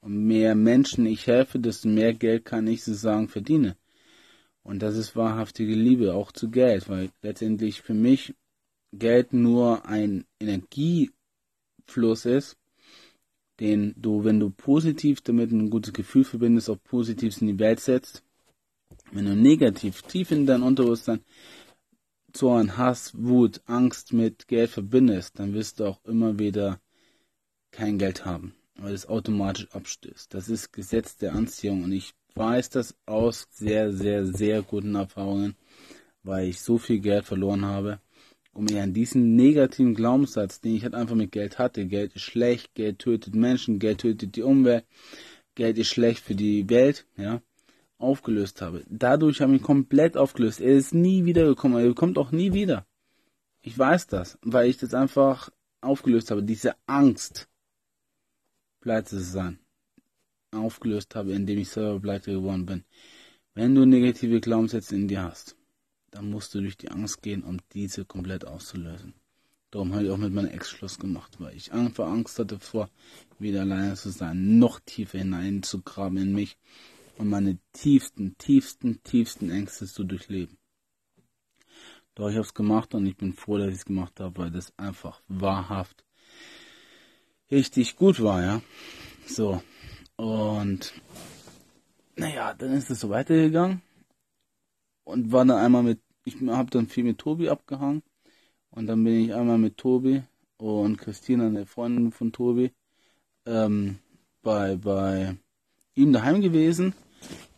[0.00, 3.74] Und mehr Menschen ich helfe, desto mehr Geld kann ich sozusagen verdienen.
[4.64, 8.34] Und das ist wahrhaftige Liebe, auch zu Geld, weil letztendlich für mich
[8.92, 12.56] Geld nur ein Energiefluss ist,
[13.60, 17.80] den du, wenn du positiv damit ein gutes Gefühl verbindest, auch positiv in die Welt
[17.80, 18.24] setzt,
[19.12, 21.20] wenn du negativ tief in dein Unterbewusstsein
[22.32, 26.80] Zorn, Hass, Wut, Angst mit Geld verbindest, dann wirst du auch immer wieder
[27.70, 30.34] kein Geld haben, weil es automatisch abstößt.
[30.34, 35.56] Das ist Gesetz der Anziehung und ich weiß das aus sehr, sehr, sehr guten Erfahrungen,
[36.22, 38.00] weil ich so viel Geld verloren habe,
[38.52, 42.22] um mir an diesen negativen Glaubenssatz, den ich halt einfach mit Geld hatte, Geld ist
[42.22, 44.84] schlecht, Geld tötet Menschen, Geld tötet die Umwelt,
[45.54, 47.40] Geld ist schlecht für die Welt, ja,
[47.98, 48.84] aufgelöst habe.
[48.88, 50.60] Dadurch habe ich ihn komplett aufgelöst.
[50.60, 51.84] Er ist nie wiedergekommen.
[51.84, 52.86] Er kommt auch nie wieder.
[53.62, 56.42] Ich weiß das, weil ich das einfach aufgelöst habe.
[56.42, 57.48] Diese Angst,
[58.80, 59.58] pleite zu sein,
[60.54, 62.84] aufgelöst habe, indem ich selber pleite geworden bin.
[63.54, 65.56] Wenn du negative Glaubenssätze in dir hast,
[66.10, 69.14] dann musst du durch die Angst gehen, um diese komplett auszulösen.
[69.70, 72.88] Darum habe ich auch mit meiner Ex Schluss gemacht, weil ich einfach Angst hatte vor,
[73.38, 76.56] wieder alleine zu sein, noch tiefer hineinzugraben in mich
[77.18, 80.56] und meine tiefsten, tiefsten, tiefsten Ängste zu durchleben.
[82.14, 84.50] Doch ich habe es gemacht und ich bin froh, dass ich es gemacht habe, weil
[84.52, 86.04] das einfach wahrhaft
[87.50, 88.62] richtig gut war, ja.
[89.26, 89.62] So.
[90.16, 90.92] Und
[92.16, 93.82] naja, dann ist es so weitergegangen.
[95.04, 98.02] Und war dann einmal mit, ich habe dann viel mit Tobi abgehangen.
[98.70, 100.22] Und dann bin ich einmal mit Tobi
[100.56, 102.72] und Christina, der Freundin von Tobi,
[103.46, 103.98] ähm,
[104.42, 105.36] bei, bei
[105.94, 106.94] ihm daheim gewesen.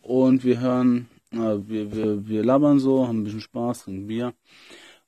[0.03, 4.35] Und wir hören, äh, wir, wir, wir labern so, haben ein bisschen Spaß, trinken Bier.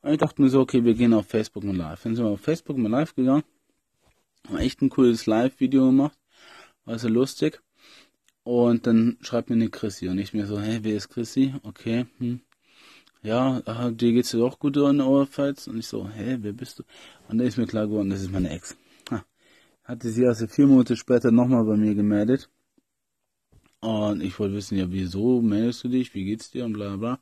[0.02, 2.02] Und ich dachte mir so, okay, wir gehen auf Facebook mal live.
[2.02, 3.44] Dann sind wir auf Facebook mal live gegangen,
[4.46, 6.17] haben echt ein cooles Live-Video gemacht,
[6.96, 7.60] sehr lustig.
[8.44, 11.54] Und dann schreibt mir eine Chrissy und ich mir so, hey, wer ist Chrissy?
[11.62, 12.40] Okay, hm.
[13.22, 15.66] Ja, aha, dir geht's dir doch gut in Oberpfalz?
[15.66, 16.84] Und ich so, hä, wer bist du?
[17.28, 18.76] Und dann ist mir klar geworden, das ist meine Ex.
[19.10, 19.24] Ha.
[19.84, 22.48] Hatte sie also vier Monate später nochmal bei mir gemeldet.
[23.80, 27.20] Und ich wollte wissen, ja, wieso meldest du dich, wie geht's dir und bla bla.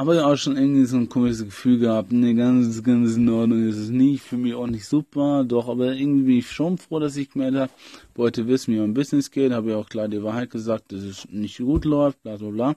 [0.00, 3.68] Aber ja auch schon irgendwie so ein komisches Gefühl gehabt, ne, ganz, ganz in Ordnung
[3.68, 7.00] ist es nicht, für mich auch nicht super, doch, aber irgendwie bin ich schon froh,
[7.00, 7.72] dass ich gemeldet habe,
[8.14, 11.28] wollte wissen, wie mein Business geht, habe ja auch klar die Wahrheit gesagt, dass es
[11.28, 12.76] nicht gut läuft, bla bla bla.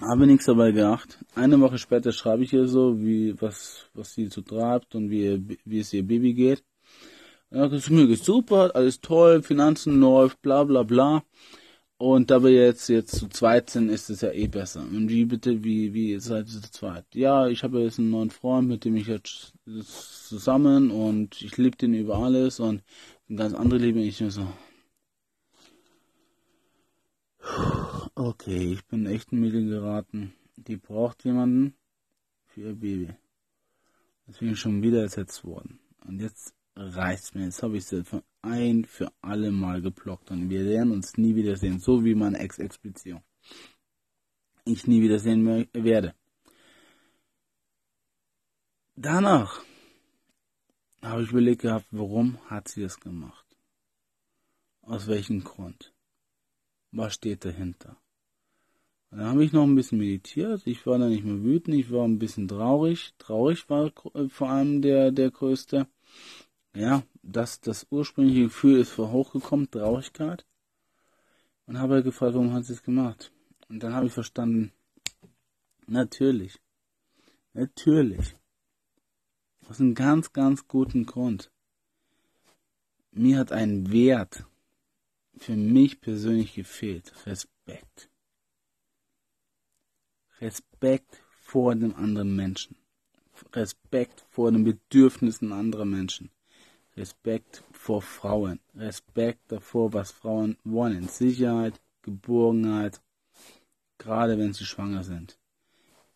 [0.00, 1.24] Habe nichts dabei gedacht.
[1.36, 5.60] Eine Woche später schreibe ich ihr so, wie, was, was sie so treibt und wie,
[5.64, 6.64] wie es ihr Baby geht.
[7.52, 11.22] Ja, das mir super, alles toll, Finanzen läuft, bla bla bla.
[12.00, 14.80] Und da wir jetzt jetzt zu zweit sind, ist es ja eh besser.
[14.80, 17.04] Und wie bitte, wie, wie seid ihr zu zweit?
[17.12, 21.76] Ja, ich habe jetzt einen neuen Freund, mit dem ich jetzt zusammen und ich liebe
[21.76, 22.82] den über alles und
[23.28, 23.98] ein ganz andere Leben.
[23.98, 24.46] Ich mir so.
[28.14, 30.32] Okay, ich bin echt in Mädel geraten.
[30.56, 31.74] Die braucht jemanden
[32.46, 33.10] für ihr Baby.
[34.26, 35.80] Deswegen schon wieder ersetzt worden.
[36.06, 37.44] Und jetzt reicht's mir.
[37.44, 38.04] Jetzt habe ich es
[38.42, 43.22] ein für alle Mal geblockt und wir werden uns nie wiedersehen, so wie meine Ex-Ex-Beziehung.
[44.64, 46.14] Ich nie wiedersehen werde.
[48.96, 49.62] Danach
[51.02, 53.46] habe ich überlegt gehabt, warum hat sie das gemacht?
[54.82, 55.94] Aus welchem Grund?
[56.92, 57.96] Was steht dahinter?
[59.10, 60.66] Und dann habe ich noch ein bisschen meditiert.
[60.66, 63.14] Ich war da nicht mehr wütend, ich war ein bisschen traurig.
[63.18, 63.90] Traurig war
[64.28, 65.88] vor allem der, der größte
[66.74, 70.46] ja, das, das ursprüngliche Gefühl ist vor hochgekommen, Traurigkeit.
[71.66, 73.32] Und habe gefragt, warum hat sie es gemacht?
[73.68, 74.72] Und dann habe ich verstanden,
[75.86, 76.60] natürlich,
[77.52, 78.36] natürlich,
[79.68, 81.52] aus einem ganz, ganz guten Grund.
[83.12, 84.44] Mir hat ein Wert
[85.36, 87.12] für mich persönlich gefehlt.
[87.26, 88.10] Respekt.
[90.40, 92.76] Respekt vor dem anderen Menschen.
[93.52, 96.30] Respekt vor den Bedürfnissen anderer Menschen.
[97.00, 103.00] Respekt vor Frauen, Respekt davor, was Frauen wollen, Sicherheit, Geborgenheit,
[103.96, 105.38] gerade wenn sie schwanger sind,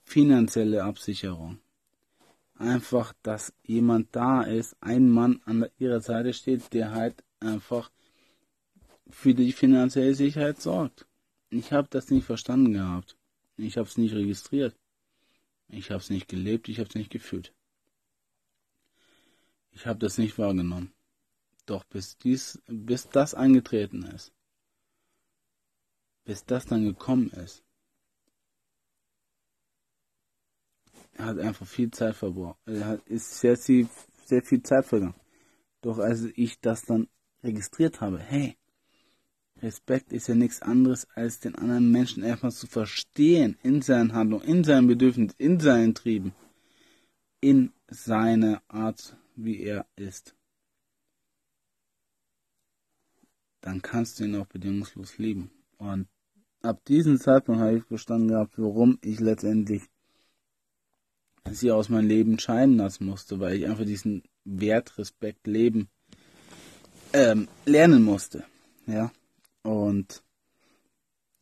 [0.03, 1.59] finanzielle Absicherung,
[2.59, 7.91] einfach, dass jemand da ist, ein Mann an ihrer Seite steht, der halt einfach
[9.09, 11.07] für die finanzielle Sicherheit sorgt.
[11.49, 13.17] Ich habe das nicht verstanden gehabt.
[13.57, 14.77] Ich habe es nicht registriert.
[15.69, 17.55] Ich habe es nicht gelebt, ich habe es nicht gefühlt.
[19.75, 20.93] Ich habe das nicht wahrgenommen.
[21.67, 24.33] Doch bis dies, bis das eingetreten ist,
[26.25, 27.65] bis das dann gekommen ist,
[31.19, 32.59] hat einfach viel Zeit verbraucht.
[32.67, 33.89] Er hat, ist sehr viel,
[34.25, 35.15] sehr viel Zeit vergangen.
[35.81, 37.09] Doch als ich das dann
[37.43, 38.57] registriert habe, hey,
[39.63, 44.45] Respekt ist ja nichts anderes, als den anderen Menschen erstmal zu verstehen in seinen Handlungen,
[44.45, 46.35] in seinen Bedürfnissen, in seinen Trieben,
[47.41, 50.35] in seine Art, wie er ist.
[53.61, 55.51] Dann kannst du ihn auch bedingungslos lieben.
[55.79, 56.09] Und
[56.63, 59.83] ab diesem Zeitpunkt habe ich verstanden gehabt, warum ich letztendlich
[61.51, 65.89] sie aus meinem Leben scheiden lassen musste, weil ich einfach diesen Wert, Respekt, Leben
[67.13, 68.45] ähm, lernen musste.
[68.87, 69.13] Ja.
[69.63, 70.23] Und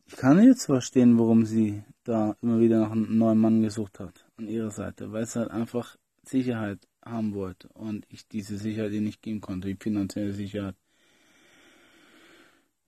[0.05, 4.25] ich kann jetzt verstehen, warum sie da immer wieder nach einem neuen Mann gesucht hat
[4.37, 9.01] an ihrer Seite, weil es halt einfach Sicherheit haben wollte und ich diese Sicherheit ihr
[9.01, 10.75] nicht geben konnte, die finanzielle Sicherheit.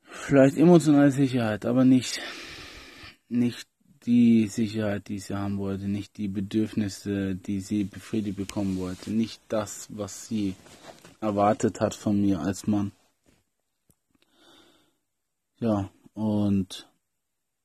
[0.04, 2.22] Vielleicht emotionale Sicherheit, aber nicht,
[3.28, 3.68] nicht
[4.06, 9.42] die Sicherheit, die sie haben wollte, nicht die Bedürfnisse, die sie befriedigt bekommen wollte, nicht
[9.50, 10.56] das, was sie
[11.22, 12.92] erwartet hat von mir als Mann.
[15.60, 16.88] Ja, und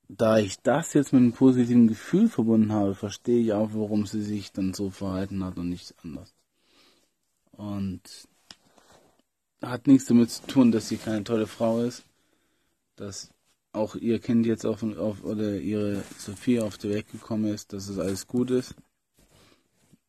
[0.08, 4.22] da ich das jetzt mit einem positiven Gefühl verbunden habe, verstehe ich auch, warum sie
[4.22, 6.34] sich dann so verhalten hat und nicht anders.
[7.60, 8.00] Und
[9.60, 12.04] hat nichts damit zu tun, dass sie keine tolle Frau ist,
[12.96, 13.34] dass
[13.72, 17.90] auch ihr Kind jetzt auf, auf oder ihre Sophie auf die Welt gekommen ist, dass
[17.90, 18.74] es alles gut ist.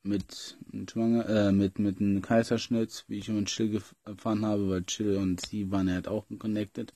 [0.03, 4.85] Mit, mit Schwanger, äh, mit, mit einem Kaiserschnitt, wie ich immer Chill erfahren habe, weil
[4.85, 6.93] Chill und sie waren halt auch connected.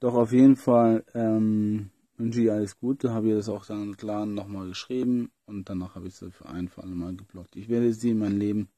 [0.00, 4.26] Doch auf jeden Fall ähm, wünsche ich alles Gute, habe ihr das auch dann klar
[4.26, 7.56] nochmal geschrieben und danach habe ich sie für einen Fall mal geblockt.
[7.56, 8.68] Ich werde sie in meinem Leben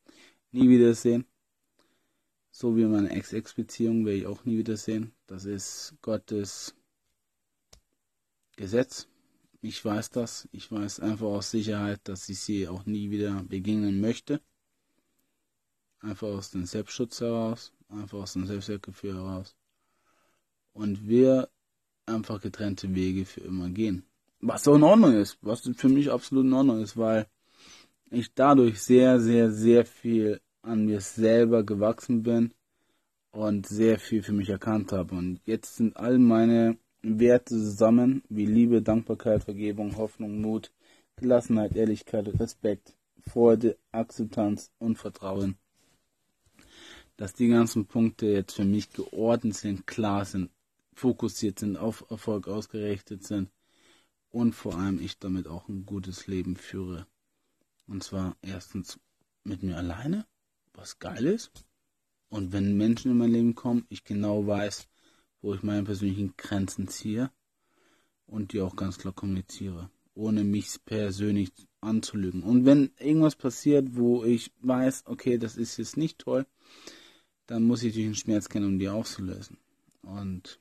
[0.52, 1.24] nie wiedersehen.
[2.50, 5.12] So wie meine Ex-Ex-Beziehung werde ich auch nie wiedersehen.
[5.26, 6.74] Das ist Gottes
[8.56, 9.08] Gesetz.
[9.60, 10.48] Ich weiß das.
[10.52, 14.40] Ich weiß einfach aus Sicherheit, dass ich sie auch nie wieder begegnen möchte.
[16.00, 19.54] Einfach aus dem Selbstschutz heraus, einfach aus dem Selbstwertgefühl heraus.
[20.72, 21.50] Und wir
[22.06, 24.04] einfach getrennte Wege für immer gehen.
[24.40, 27.26] Was auch in Ordnung ist, was für mich absolut in Ordnung ist, weil
[28.10, 32.52] ich dadurch sehr, sehr, sehr viel an mir selber gewachsen bin
[33.30, 35.14] und sehr viel für mich erkannt habe.
[35.14, 40.72] Und jetzt sind all meine Werte zusammen, wie Liebe, Dankbarkeit, Vergebung, Hoffnung, Mut,
[41.16, 45.56] Gelassenheit, Ehrlichkeit, Respekt, Freude, Akzeptanz und Vertrauen.
[47.16, 50.50] Dass die ganzen Punkte jetzt für mich geordnet sind, klar sind,
[50.96, 53.50] fokussiert sind, auf Erfolg ausgerichtet sind
[54.30, 57.06] und vor allem ich damit auch ein gutes Leben führe.
[57.86, 58.98] Und zwar erstens
[59.44, 60.26] mit mir alleine
[60.72, 61.64] was geil ist.
[62.28, 64.88] Und wenn Menschen in mein Leben kommen, ich genau weiß,
[65.42, 67.30] wo ich meine persönlichen Grenzen ziehe
[68.26, 72.42] und die auch ganz klar kommuniziere, ohne mich persönlich anzulügen.
[72.42, 76.46] Und wenn irgendwas passiert, wo ich weiß, okay, das ist jetzt nicht toll,
[77.46, 79.58] dann muss ich durch den Schmerz kennen, um die aufzulösen.
[80.02, 80.58] Und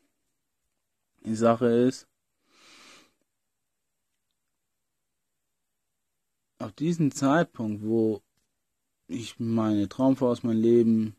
[1.34, 2.08] Sache ist,
[6.60, 8.22] auf diesen Zeitpunkt, wo
[9.08, 11.16] ich meine Traumfrau aus meinem Leben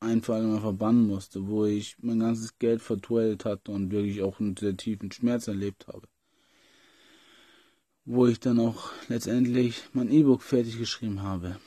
[0.00, 4.56] einfach immer verbannen musste, wo ich mein ganzes Geld vertuellt hatte und wirklich auch einen
[4.56, 6.08] sehr tiefen Schmerz erlebt habe.
[8.04, 11.58] Wo ich dann auch letztendlich mein E-Book fertig geschrieben habe.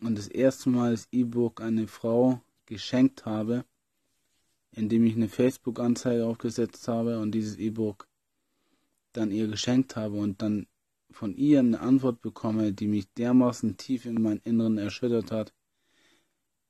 [0.00, 3.64] Und das erste Mal das E-Book eine Frau geschenkt habe,
[4.76, 8.06] indem ich eine Facebook-Anzeige aufgesetzt habe und dieses E-Book
[9.12, 10.66] dann ihr geschenkt habe und dann
[11.10, 15.54] von ihr eine Antwort bekomme, die mich dermaßen tief in meinen Inneren erschüttert hat,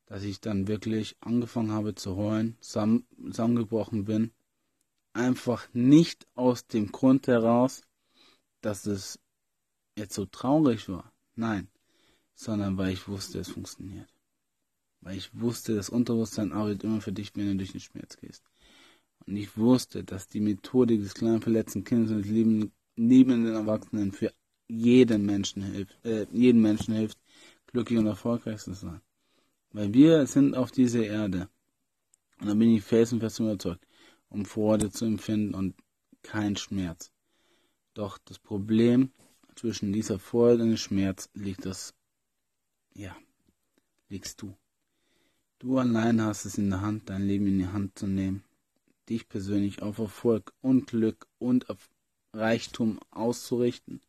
[0.06, 4.30] dass ich dann wirklich angefangen habe zu heulen, zusammengebrochen bin.
[5.12, 7.82] Einfach nicht aus dem Grund heraus,
[8.60, 9.18] dass es
[9.96, 11.12] jetzt so traurig war.
[11.34, 11.68] Nein,
[12.34, 14.15] sondern weil ich wusste, es funktioniert.
[15.06, 18.42] Weil ich wusste, das Unterbewusstsein arbeitet immer für dich, wenn du durch den Schmerz gehst.
[19.24, 24.10] Und ich wusste, dass die Methodik des kleinen verletzten Kindes und des lieben liebenden Erwachsenen
[24.10, 24.32] für
[24.66, 27.20] jeden Menschen hilft, äh, jeden Menschen hilft,
[27.68, 29.00] glücklich und erfolgreich zu sein.
[29.70, 31.48] Weil wir sind auf dieser Erde,
[32.40, 33.86] und da bin ich felsenfest überzeugt,
[34.28, 35.76] um Freude zu empfinden und
[36.22, 37.12] kein Schmerz.
[37.94, 39.12] Doch das Problem
[39.54, 41.94] zwischen dieser Freude und dem Schmerz liegt das,
[42.92, 43.16] ja,
[44.08, 44.56] liegst du.
[45.58, 48.44] Du allein hast es in der Hand, dein Leben in die Hand zu nehmen,
[49.08, 51.88] dich persönlich auf Erfolg und Glück und auf
[52.34, 54.02] Reichtum auszurichten,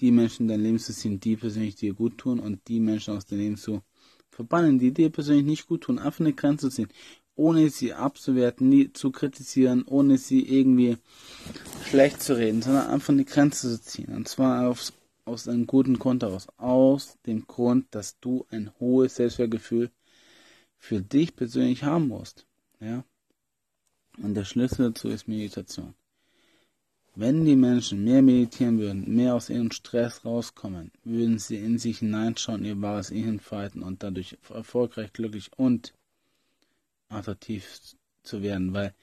[0.00, 3.16] die Menschen in dein Leben zu ziehen, die persönlich dir gut tun und die Menschen
[3.16, 3.82] aus deinem Leben zu
[4.30, 6.88] verbannen, die dir persönlich nicht gut tun, einfach eine Grenze ziehen,
[7.36, 10.98] ohne sie abzuwerten, nie zu kritisieren, ohne sie irgendwie
[11.88, 14.12] schlecht zu reden, sondern einfach eine Grenze zu ziehen.
[14.12, 14.92] Und zwar aus,
[15.24, 16.48] aus einem guten Grund heraus.
[16.56, 19.92] Aus dem Grund, dass du ein hohes Selbstwertgefühl
[20.80, 22.46] für dich persönlich haben musst.
[22.80, 23.04] Ja?
[24.18, 25.94] Und der Schlüssel dazu ist Meditation.
[27.14, 31.98] Wenn die Menschen mehr meditieren würden, mehr aus ihrem Stress rauskommen, würden sie in sich
[31.98, 35.92] hineinschauen, ihr wahres Ich entfalten und dadurch erfolgreich, glücklich und
[37.08, 37.68] attraktiv
[38.22, 38.94] zu werden, weil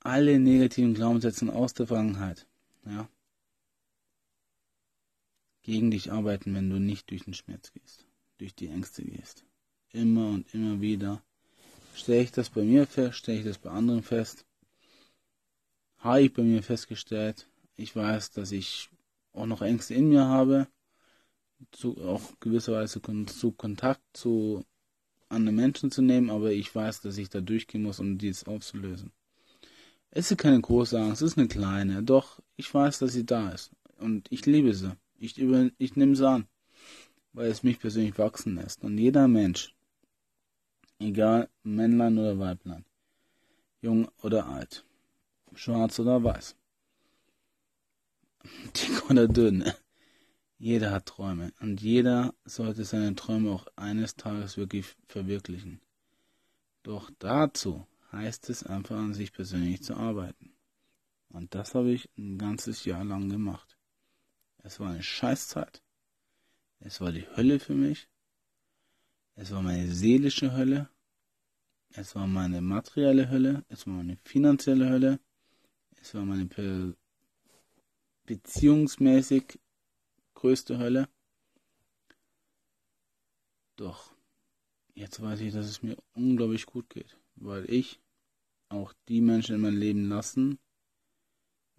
[0.00, 2.46] alle negativen Glaubenssätze aus der Vergangenheit,
[2.86, 3.08] ja,
[5.62, 8.06] gegen dich arbeiten, wenn du nicht durch den Schmerz gehst,
[8.38, 9.47] durch die Ängste gehst.
[9.92, 11.22] Immer und immer wieder
[11.94, 14.44] stelle ich das bei mir fest, stelle ich das bei anderen fest.
[15.98, 17.48] Habe ich bei mir festgestellt.
[17.76, 18.90] Ich weiß, dass ich
[19.32, 20.68] auch noch Ängste in mir habe,
[21.72, 24.64] zu, auch gewisserweise zu Kontakt zu
[25.28, 29.12] anderen Menschen zu nehmen, aber ich weiß, dass ich da durchgehen muss, um dies aufzulösen.
[30.10, 33.50] Es ist keine große Angst, es ist eine kleine, doch ich weiß, dass sie da
[33.50, 34.96] ist und ich liebe sie.
[35.18, 36.46] Ich, ich nehme sie an,
[37.32, 38.84] weil es mich persönlich wachsen lässt.
[38.84, 39.74] Und jeder Mensch,
[40.98, 42.84] egal Männlein oder Weiblein,
[43.80, 44.84] jung oder alt,
[45.54, 46.56] schwarz oder weiß,
[48.76, 49.64] dick oder dünn,
[50.58, 55.80] jeder hat Träume und jeder sollte seine Träume auch eines Tages wirklich verwirklichen.
[56.82, 60.52] Doch dazu heißt es einfach an sich persönlich zu arbeiten.
[61.28, 63.76] Und das habe ich ein ganzes Jahr lang gemacht.
[64.58, 65.82] Es war eine Scheißzeit.
[66.80, 68.08] Es war die Hölle für mich.
[69.40, 70.90] Es war meine seelische Hölle.
[71.90, 73.64] Es war meine materielle Hölle.
[73.68, 75.20] Es war meine finanzielle Hölle.
[76.02, 76.96] Es war meine Be
[78.26, 79.60] beziehungsmäßig
[80.34, 81.08] größte Hölle.
[83.76, 84.12] Doch
[84.94, 88.00] jetzt weiß ich, dass es mir unglaublich gut geht, weil ich
[88.68, 90.58] auch die Menschen in mein Leben lassen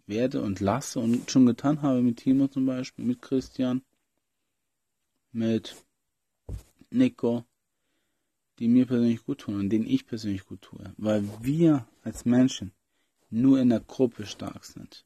[0.06, 3.84] werde und lasse und schon getan habe mit Timo zum Beispiel, mit Christian,
[5.34, 5.76] mit
[6.90, 7.46] Nico,
[8.60, 12.72] die mir persönlich gut tun und denen ich persönlich gut tue, weil wir als Menschen
[13.30, 15.06] nur in der Gruppe stark sind,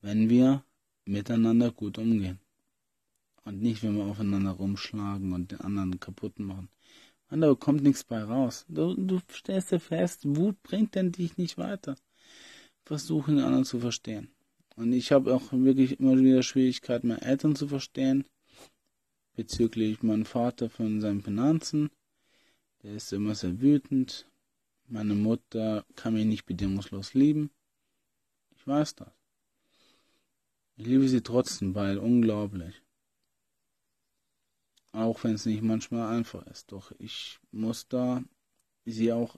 [0.00, 0.64] wenn wir
[1.04, 2.38] miteinander gut umgehen
[3.44, 6.68] und nicht, wenn wir aufeinander rumschlagen und den anderen kaputt machen.
[7.28, 8.64] Und da kommt nichts bei raus.
[8.68, 11.96] Du, du stellst dir fest, Wut bringt denn dich nicht weiter
[12.84, 14.30] versuchen, den anderen zu verstehen.
[14.76, 18.24] Und ich habe auch wirklich immer wieder Schwierigkeiten, meine Eltern zu verstehen,
[19.34, 21.90] bezüglich meinem Vater von seinen Finanzen.
[22.86, 24.30] Der ist immer sehr wütend.
[24.86, 27.50] Meine Mutter kann mich nicht bedingungslos lieben.
[28.54, 29.10] Ich weiß das.
[30.76, 32.80] Ich liebe sie trotzdem, weil unglaublich.
[34.92, 36.70] Auch wenn es nicht manchmal einfach ist.
[36.70, 38.22] Doch ich muss da
[38.84, 39.36] sie auch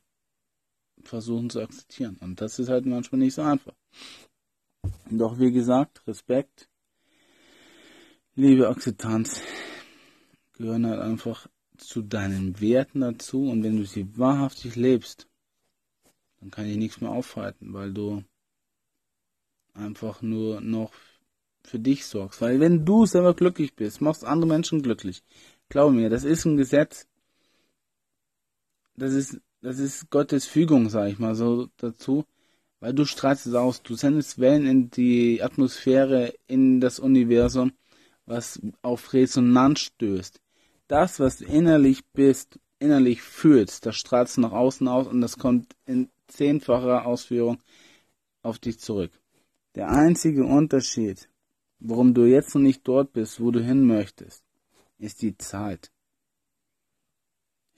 [1.02, 2.18] versuchen zu akzeptieren.
[2.20, 3.74] Und das ist halt manchmal nicht so einfach.
[5.10, 6.68] Doch wie gesagt, Respekt,
[8.34, 9.40] Liebe, Akzeptanz
[10.52, 11.48] gehören halt einfach
[11.78, 13.48] zu deinen Werten dazu.
[13.48, 15.26] Und wenn du sie wahrhaftig lebst,
[16.40, 18.22] dann kann ich nichts mehr aufhalten, weil du
[19.74, 20.92] einfach nur noch
[21.64, 22.40] für dich sorgst.
[22.40, 25.22] Weil wenn du selber glücklich bist, machst andere Menschen glücklich.
[25.68, 27.06] Glaube mir, das ist ein Gesetz.
[28.96, 32.24] Das ist das ist Gottes Fügung, sag ich mal so dazu,
[32.80, 37.72] weil du strahlst es aus, du sendest Wellen in die Atmosphäre, in das Universum,
[38.24, 40.40] was auf Resonanz stößt.
[40.88, 45.38] Das, was du innerlich bist, innerlich fühlst, das strahlst du nach außen aus und das
[45.38, 47.58] kommt in zehnfacher Ausführung
[48.42, 49.12] auf dich zurück.
[49.74, 51.28] Der einzige Unterschied,
[51.78, 54.42] warum du jetzt noch nicht dort bist, wo du hin möchtest,
[54.98, 55.92] ist die Zeit.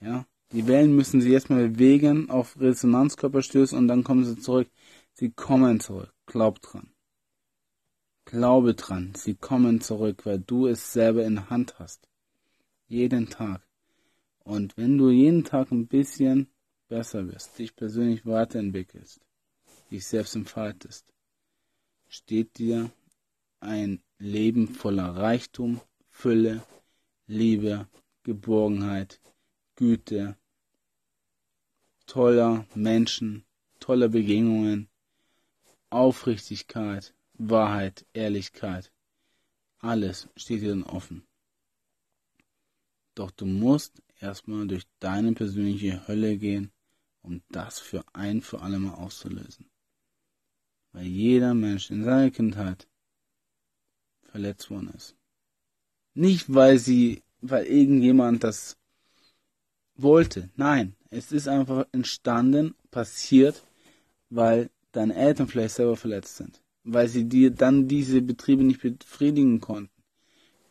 [0.00, 4.68] Ja, die Wellen müssen sie erstmal bewegen, auf Resonanzkörper stößen und dann kommen sie zurück.
[5.12, 6.12] Sie kommen zurück.
[6.26, 6.92] Glaub dran.
[8.24, 9.12] Glaube dran.
[9.16, 12.09] Sie kommen zurück, weil du es selber in der Hand hast.
[12.90, 13.62] Jeden Tag.
[14.40, 16.48] Und wenn du jeden Tag ein bisschen
[16.88, 19.20] besser wirst, dich persönlich weiterentwickelst,
[19.92, 21.14] dich selbst entfaltest,
[22.08, 22.90] steht dir
[23.60, 26.64] ein Leben voller Reichtum, Fülle,
[27.28, 27.86] Liebe,
[28.24, 29.20] Geborgenheit,
[29.76, 30.36] Güte,
[32.06, 33.44] toller Menschen,
[33.78, 34.88] toller Begegnungen,
[35.90, 38.90] Aufrichtigkeit, Wahrheit, Ehrlichkeit.
[39.78, 41.24] Alles steht dir dann offen.
[43.20, 46.72] Doch du musst erstmal durch deine persönliche Hölle gehen,
[47.20, 49.68] um das für ein für alle Mal auszulösen.
[50.92, 52.88] Weil jeder Mensch in seiner Kindheit
[54.22, 55.16] verletzt worden ist.
[56.14, 58.78] Nicht weil sie, weil irgendjemand das
[59.96, 60.48] wollte.
[60.56, 63.66] Nein, es ist einfach entstanden, passiert,
[64.30, 66.62] weil deine Eltern vielleicht selber verletzt sind.
[66.84, 70.02] Weil sie dir dann diese Betriebe nicht befriedigen konnten.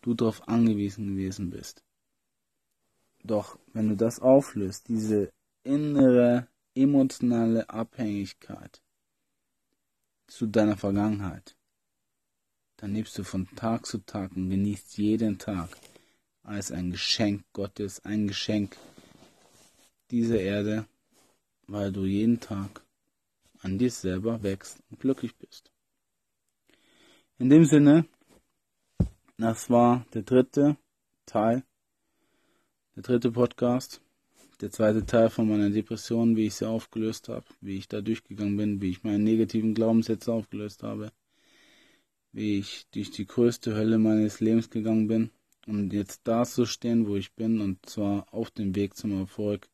[0.02, 1.84] Du darauf angewiesen gewesen bist.
[3.24, 5.32] Doch wenn du das auflöst, diese
[5.64, 8.82] innere emotionale Abhängigkeit
[10.28, 11.56] zu deiner Vergangenheit,
[12.78, 15.70] dann lebst du von Tag zu Tag und genießt jeden Tag
[16.44, 18.78] als ein Geschenk Gottes, ein Geschenk
[20.12, 20.88] dieser Erde,
[21.68, 22.82] weil du jeden Tag
[23.60, 25.72] an dir selber wächst und glücklich bist.
[27.38, 28.06] In dem Sinne,
[29.38, 30.78] das war der dritte
[31.26, 31.64] Teil,
[33.00, 34.02] der dritte Podcast,
[34.60, 38.58] der zweite Teil von meiner Depression, wie ich sie aufgelöst habe, wie ich da durchgegangen
[38.58, 41.14] bin, wie ich meine negativen Glaubenssätze aufgelöst habe,
[42.34, 45.30] wie ich durch die größte Hölle meines Lebens gegangen bin,
[45.66, 49.70] um jetzt da zu stehen, wo ich bin, und zwar auf dem Weg zum Erfolg,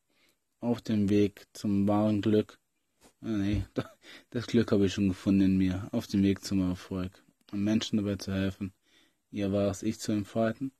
[0.60, 2.60] auf dem Weg zum wahren Glück.
[3.22, 3.66] Ah, nee,
[4.30, 7.98] das Glück habe ich schon gefunden in mir, auf dem Weg zum Erfolg, um Menschen
[7.98, 8.72] dabei zu helfen,
[9.32, 10.72] ihr wahres Ich zu entfalten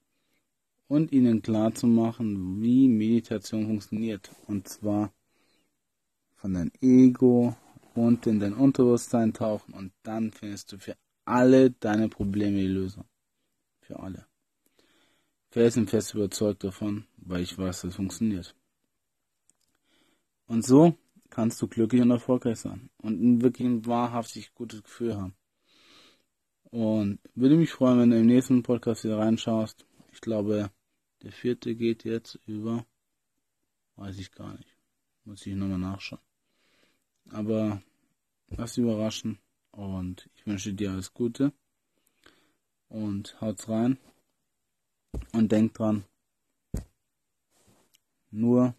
[0.88, 4.32] und ihnen klar zu machen, wie Meditation funktioniert.
[4.48, 5.14] Und zwar
[6.36, 7.56] von deinem Ego
[7.96, 13.06] und in dein Unterbewusstsein tauchen und dann findest du für alle deine Probleme die Lösung.
[13.82, 14.26] Für alle.
[15.50, 18.56] Felsenfest überzeugt davon, weil ich weiß, das funktioniert.
[20.48, 20.96] Und so
[21.30, 25.36] kannst du glücklich und erfolgreich sein und ein wirklich ein wahrhaftig gutes Gefühl haben.
[26.64, 29.86] Und würde mich freuen, wenn du im nächsten Podcast wieder reinschaust.
[30.12, 30.72] Ich glaube,
[31.26, 32.86] der vierte geht jetzt über,
[33.96, 34.78] weiß ich gar nicht.
[35.24, 36.22] Muss ich nochmal nachschauen.
[37.32, 37.82] Aber
[38.50, 39.40] lass überraschen
[39.72, 41.52] und ich wünsche dir alles Gute
[42.90, 43.98] und haut's rein
[45.32, 46.06] und denk dran,
[48.30, 48.76] nur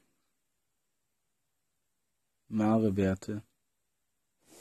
[2.46, 3.42] wahre Werte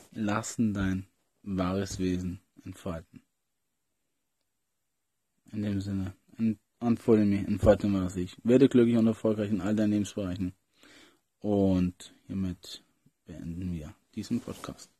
[0.09, 1.05] lassen dein
[1.43, 3.21] wahres Wesen entfalten.
[5.51, 6.15] In dem Sinne,
[6.85, 8.37] antworte mir, entfalte mal sich.
[8.43, 10.53] Werde glücklich und erfolgreich in all deinen Lebensbereichen.
[11.39, 12.83] Und hiermit
[13.25, 14.94] beenden wir diesen Podcast.